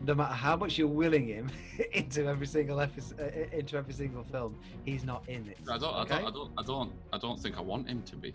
No 0.00 0.14
matter 0.14 0.34
how 0.34 0.56
much 0.56 0.76
you're 0.78 0.86
willing 0.88 1.26
him 1.26 1.50
into 1.92 2.26
every 2.26 2.46
single 2.46 2.80
episode, 2.80 3.18
uh, 3.20 3.56
into 3.56 3.76
every 3.76 3.94
single 3.94 4.24
film, 4.24 4.56
he's 4.84 5.04
not 5.04 5.24
in 5.28 5.48
it. 5.48 5.58
I 5.70 5.78
don't, 5.78 5.94
I 5.94 6.04
don't, 6.04 6.24
I 6.26 6.30
don't, 6.30 6.50
I 6.58 6.62
don't, 6.62 6.92
I 7.14 7.18
don't 7.18 7.40
think 7.40 7.56
I 7.56 7.60
want 7.62 7.88
him 7.88 8.02
to 8.02 8.16
be. 8.16 8.32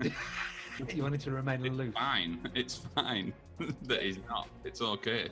you 0.94 1.02
want 1.02 1.14
him 1.14 1.20
to 1.20 1.30
remain 1.30 1.64
It's 1.64 1.74
aloof. 1.74 1.94
fine. 1.94 2.50
It's 2.54 2.80
fine 2.94 3.32
that 3.82 4.02
he's 4.02 4.18
not. 4.28 4.48
It's 4.64 4.80
okay. 4.82 5.28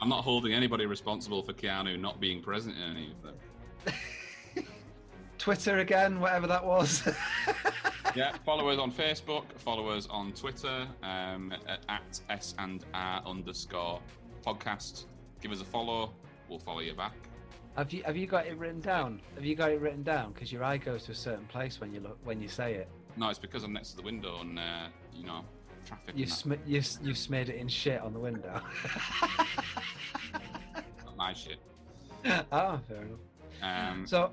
I'm 0.00 0.08
not 0.08 0.22
holding 0.24 0.52
anybody 0.52 0.86
responsible 0.86 1.42
for 1.42 1.52
Keanu 1.52 1.98
not 2.00 2.20
being 2.20 2.42
present 2.42 2.76
in 2.76 2.82
any 2.82 3.12
of 3.12 3.22
them. 3.22 4.64
Twitter 5.38 5.78
again, 5.78 6.20
whatever 6.20 6.46
that 6.46 6.64
was. 6.64 7.02
Yeah, 8.14 8.32
follow 8.44 8.68
us 8.68 8.78
on 8.78 8.92
Facebook, 8.92 9.44
follow 9.58 9.88
us 9.88 10.06
on 10.10 10.32
Twitter 10.32 10.86
um, 11.02 11.52
at, 11.66 11.80
at 11.88 12.20
S 12.28 12.54
and 12.58 12.84
R 12.92 13.22
underscore 13.24 14.00
podcast. 14.44 15.04
Give 15.40 15.50
us 15.50 15.60
a 15.60 15.64
follow. 15.64 16.12
We'll 16.48 16.58
follow 16.58 16.80
you 16.80 16.94
back. 16.94 17.14
have 17.76 17.92
you 17.92 18.02
have 18.04 18.16
you 18.16 18.26
got 18.26 18.46
it 18.46 18.56
written 18.58 18.80
down? 18.80 19.20
Have 19.34 19.44
you 19.46 19.54
got 19.56 19.70
it 19.70 19.80
written 19.80 20.02
down? 20.02 20.32
Because 20.32 20.52
your 20.52 20.62
eye 20.62 20.76
goes 20.76 21.04
to 21.04 21.12
a 21.12 21.14
certain 21.14 21.46
place 21.46 21.80
when 21.80 21.94
you 21.94 22.00
look 22.00 22.18
when 22.24 22.40
you 22.40 22.48
say 22.48 22.74
it. 22.74 22.88
No, 23.16 23.28
it's 23.30 23.38
because 23.38 23.64
I'm 23.64 23.72
next 23.72 23.90
to 23.92 23.96
the 23.96 24.02
window 24.02 24.40
and 24.40 24.58
uh, 24.58 24.88
you 25.14 25.24
know 25.24 25.44
traffic. 25.86 26.14
You 26.14 26.26
sm- 26.26 26.52
you 26.66 26.82
you 27.02 27.14
smeared 27.14 27.48
it 27.48 27.56
in 27.56 27.68
shit 27.68 28.00
on 28.02 28.12
the 28.12 28.20
window. 28.20 28.60
Not 30.34 31.16
my 31.16 31.32
shit. 31.32 31.58
oh, 32.52 32.78
fair 32.88 32.98
enough. 33.02 33.20
Um, 33.62 34.06
So, 34.06 34.32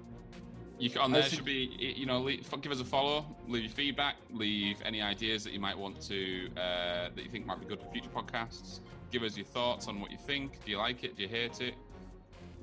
You 0.80 0.89
can, 0.89 1.02
on 1.02 1.12
there 1.12 1.24
should 1.24 1.44
be, 1.44 1.76
you 1.78 2.06
know, 2.06 2.20
leave, 2.20 2.50
give 2.62 2.72
us 2.72 2.80
a 2.80 2.86
follow, 2.86 3.26
leave 3.48 3.63
your 3.63 3.72
feedback, 3.72 4.15
leave 4.32 4.78
any 4.86 5.02
ideas 5.02 5.44
that 5.44 5.52
you 5.52 5.60
might 5.60 5.78
want 5.78 6.00
to, 6.08 6.48
uh, 6.56 7.10
that 7.13 7.22
you 7.22 7.30
think 7.30 7.46
might 7.46 7.60
be 7.60 7.65
good 7.65 7.82
for 7.82 7.88
future 7.92 8.10
podcasts. 8.10 8.80
Give 9.12 9.24
us 9.24 9.36
your 9.36 9.46
thoughts 9.46 9.89
on 9.89 10.00
what 10.00 10.10
you 10.10 10.18
think. 10.18 10.63
Do 10.63 10.72
you 10.72 10.78
like 10.78 11.04
it? 11.04 11.18
Do 11.18 11.24
you 11.24 11.28
hate 11.30 11.60
it? 11.60 11.76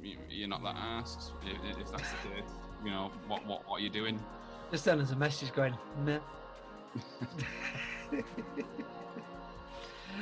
You- 0.03 0.17
You're 0.31 0.49
not 0.49 0.63
that 0.63 0.77
asked. 0.77 1.33
If 1.45 1.79
if 1.79 1.91
that's 1.91 2.11
the 2.11 2.29
case, 2.29 2.51
you 2.85 2.91
know, 2.91 3.11
what, 3.27 3.45
what, 3.47 3.69
what 3.69 3.81
are 3.81 3.83
you 3.83 3.91
doing? 3.91 4.19
Just 4.71 4.85
send 4.85 5.01
us 5.03 5.11
a 5.11 5.17
message 5.17 5.53
going, 5.53 5.77
meh. 6.05 6.19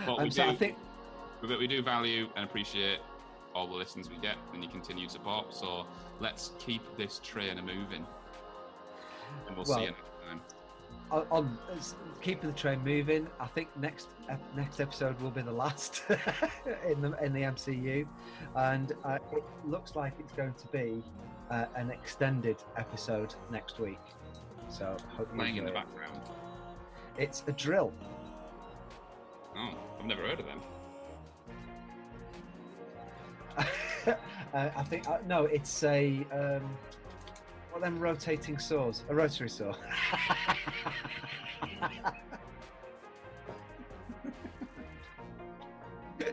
But 0.07 0.23
we 0.23 0.31
so 0.31 0.49
I 0.49 0.57
think 0.57 0.77
But 1.41 1.59
we 1.59 1.67
do 1.69 1.81
value 1.83 2.29
and 2.35 2.45
appreciate 2.45 2.99
all 3.55 3.67
the 3.67 3.75
listens 3.75 4.09
we 4.11 4.17
get 4.17 4.37
and 4.53 4.63
your 4.63 4.71
continued 4.71 5.11
support. 5.11 5.55
So 5.55 5.87
let's 6.21 6.53
keep 6.59 6.83
this 6.97 7.21
train 7.23 7.57
moving. 7.57 8.05
And 9.47 9.57
we'll 9.57 9.65
see 9.65 9.83
you 9.83 9.87
next 9.87 10.01
time. 10.29 10.41
on, 11.11 11.27
on 11.31 11.59
keeping 12.21 12.51
the 12.51 12.57
train 12.57 12.83
moving, 12.85 13.27
I 13.41 13.47
think 13.47 13.69
next 13.77 14.09
ep- 14.29 14.57
next 14.57 14.81
episode 14.81 15.21
will 15.21 15.31
be 15.31 15.43
the 15.43 15.53
last 15.53 16.03
in 16.89 17.01
the 17.01 17.17
in 17.23 17.33
the 17.33 17.43
MCU, 17.43 18.07
and 18.57 18.93
uh, 19.05 19.19
it 19.33 19.45
looks 19.65 19.95
like 19.95 20.15
it's 20.19 20.33
going 20.33 20.55
to 20.55 20.67
be 20.69 21.03
uh, 21.51 21.67
an 21.77 21.91
extended 21.91 22.57
episode 22.77 23.35
next 23.51 23.79
week. 23.79 24.01
So 24.69 24.97
hope 25.17 25.29
you 25.33 25.39
Playing 25.39 25.57
in 25.57 25.65
the 25.67 25.73
background. 25.73 26.21
It's 27.19 27.45
a 27.47 27.53
drill. 27.53 27.93
Oh, 29.57 29.75
I've 29.99 30.07
never 30.07 30.23
heard 30.23 30.41
of 30.41 30.47
them. 30.47 30.61
uh, 34.55 34.71
I 34.77 34.83
think 34.85 35.09
uh, 35.09 35.19
no, 35.27 35.45
it's 35.45 35.83
a 35.85 36.27
um, 36.33 36.77
what 37.71 37.83
them 37.83 37.99
rotating 37.99 38.59
saws, 38.59 39.03
a 39.09 39.15
rotary 39.15 39.49
saw. 39.49 39.75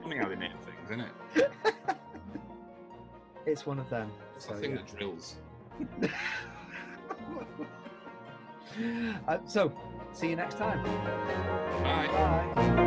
Funny 0.02 0.18
how 0.18 0.28
they 0.30 0.36
name 0.36 0.52
things, 0.66 0.90
isn't 0.92 1.02
it? 1.02 1.12
it's 3.46 3.66
one 3.66 3.80
of 3.80 3.90
them. 3.90 4.12
It's 4.36 4.46
So, 4.46 4.54
a 4.54 4.58
thing 4.58 4.72
yeah. 4.72 4.78
that 4.78 4.98
drills. 4.98 5.36
uh, 9.28 9.38
so, 9.46 9.72
see 10.14 10.30
you 10.30 10.36
next 10.36 10.58
time. 10.58 10.84
Bye. 11.84 12.08
Bye. 12.56 12.82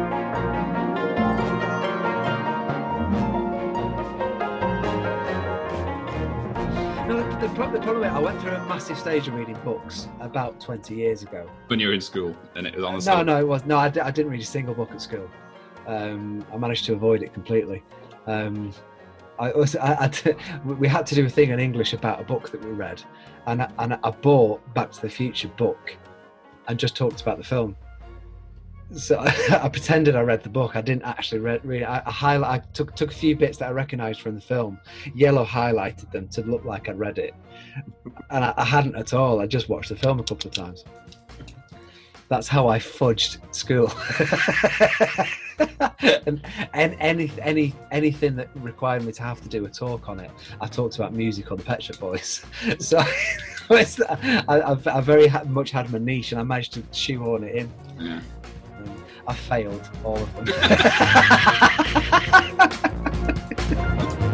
The, 7.45 7.51
the, 7.51 7.55
pro- 7.55 7.71
the 7.71 7.81
problem 7.81 8.05
is, 8.05 8.11
I 8.11 8.19
went 8.19 8.41
through 8.41 8.53
a 8.53 8.67
massive 8.67 8.99
stage 8.99 9.29
of 9.29 9.35
reading 9.35 9.59
books 9.65 10.09
about 10.21 10.61
20 10.61 10.95
years 10.95 11.23
ago. 11.23 11.51
When 11.67 11.79
you 11.79 11.89
were 11.89 11.95
in 11.95 12.01
school 12.01 12.35
and 12.55 12.67
it 12.67 12.75
was 12.75 12.85
on 12.85 12.99
the 12.99 13.05
No, 13.05 13.23
no, 13.23 13.39
it 13.39 13.47
was 13.47 13.65
no. 13.67 13.77
I, 13.77 13.87
I 13.87 14.11
didn't 14.11 14.31
read 14.31 14.41
a 14.41 14.45
single 14.47 14.75
book 14.75 14.91
at 14.93 15.01
school. 15.01 15.29
Um, 15.87 16.45
I 16.53 16.57
managed 16.57 16.87
to 16.87 16.95
avoid 16.95 17.23
it 17.23 17.35
completely. 17.35 17.83
Um, 18.27 18.73
I 19.39 19.51
also, 19.51 19.79
I, 19.79 20.05
I 20.05 20.09
d- 20.09 20.35
we 20.65 20.89
had 20.89 21.07
to 21.07 21.15
do 21.15 21.27
a 21.27 21.29
thing 21.29 21.51
in 21.51 21.61
English 21.61 21.93
about 21.93 22.21
a 22.21 22.25
book 22.25 22.51
that 22.51 22.65
we 22.65 22.71
read, 22.71 23.03
and 23.47 23.63
I, 23.63 23.71
and 23.79 23.99
I 24.03 24.11
bought 24.11 24.63
Back 24.75 24.93
to 24.93 25.03
the 25.03 25.11
Future 25.11 25.49
book, 25.49 25.97
and 26.69 26.79
just 26.79 26.97
talked 26.97 27.21
about 27.21 27.37
the 27.37 27.45
film. 27.45 27.77
So 28.93 29.19
I, 29.51 29.69
pretended 29.69 30.17
I 30.17 30.21
read 30.21 30.43
the 30.43 30.49
book. 30.49 30.77
I 30.77 30.81
didn't 30.81 31.05
actually 31.05 31.41
read. 31.41 31.65
read. 31.65 31.83
I, 31.83 32.03
I 32.05 32.11
highlight. 32.11 32.61
I 32.61 32.65
took 32.73 32.95
took 32.95 33.11
a 33.11 33.15
few 33.15 33.37
bits 33.37 33.59
that 33.59 33.69
I 33.69 33.73
recognised 33.73 34.21
from 34.21 34.35
the 34.35 34.41
film, 34.41 34.79
yellow 35.15 35.45
highlighted 35.45 36.11
them 36.13 36.29
to 36.29 36.43
look 36.43 36.65
like 36.65 36.89
I'd 36.89 36.99
read 36.99 37.19
it, 37.19 37.35
and 38.31 38.45
I, 38.45 38.55
I 38.57 38.65
hadn't 38.65 38.97
at 38.97 39.13
all. 39.15 39.41
I 39.41 39.47
just 39.47 39.69
watched 39.69 39.89
the 39.89 39.97
film 39.97 40.21
a 40.21 40.23
couple 40.23 40.49
of 40.49 40.55
times. 40.55 40.85
That's 42.29 42.49
how 42.49 42.69
I 42.69 42.79
fudged 42.79 43.39
school. 43.55 43.93
and, 46.27 46.41
and 46.73 46.97
any 46.99 47.31
any 47.41 47.75
anything 47.91 48.37
that 48.37 48.49
required 48.55 49.05
me 49.05 49.13
to 49.13 49.23
have 49.23 49.41
to 49.43 49.49
do 49.49 49.65
a 49.67 49.69
talk 49.69 50.09
on 50.09 50.21
it, 50.21 50.31
I 50.61 50.67
talked 50.67 50.97
about 50.97 51.13
music 51.13 51.51
or 51.51 51.57
the 51.57 51.65
Pet 51.65 51.83
Shop 51.83 51.99
Boys. 51.99 52.45
So 52.79 52.99
I, 53.71 54.77
I 54.87 55.01
very 55.01 55.31
much 55.47 55.71
had 55.71 55.91
my 55.91 55.99
niche, 55.99 56.33
and 56.33 56.41
I 56.41 56.45
managed 56.45 56.75
to 56.75 56.83
shoehorn 56.93 57.45
it 57.45 57.57
in. 57.57 57.73
Yeah. 57.99 58.21
I 59.27 59.35
failed 59.35 59.89
all 60.05 60.19
of 60.19 60.35
them. 60.35 60.47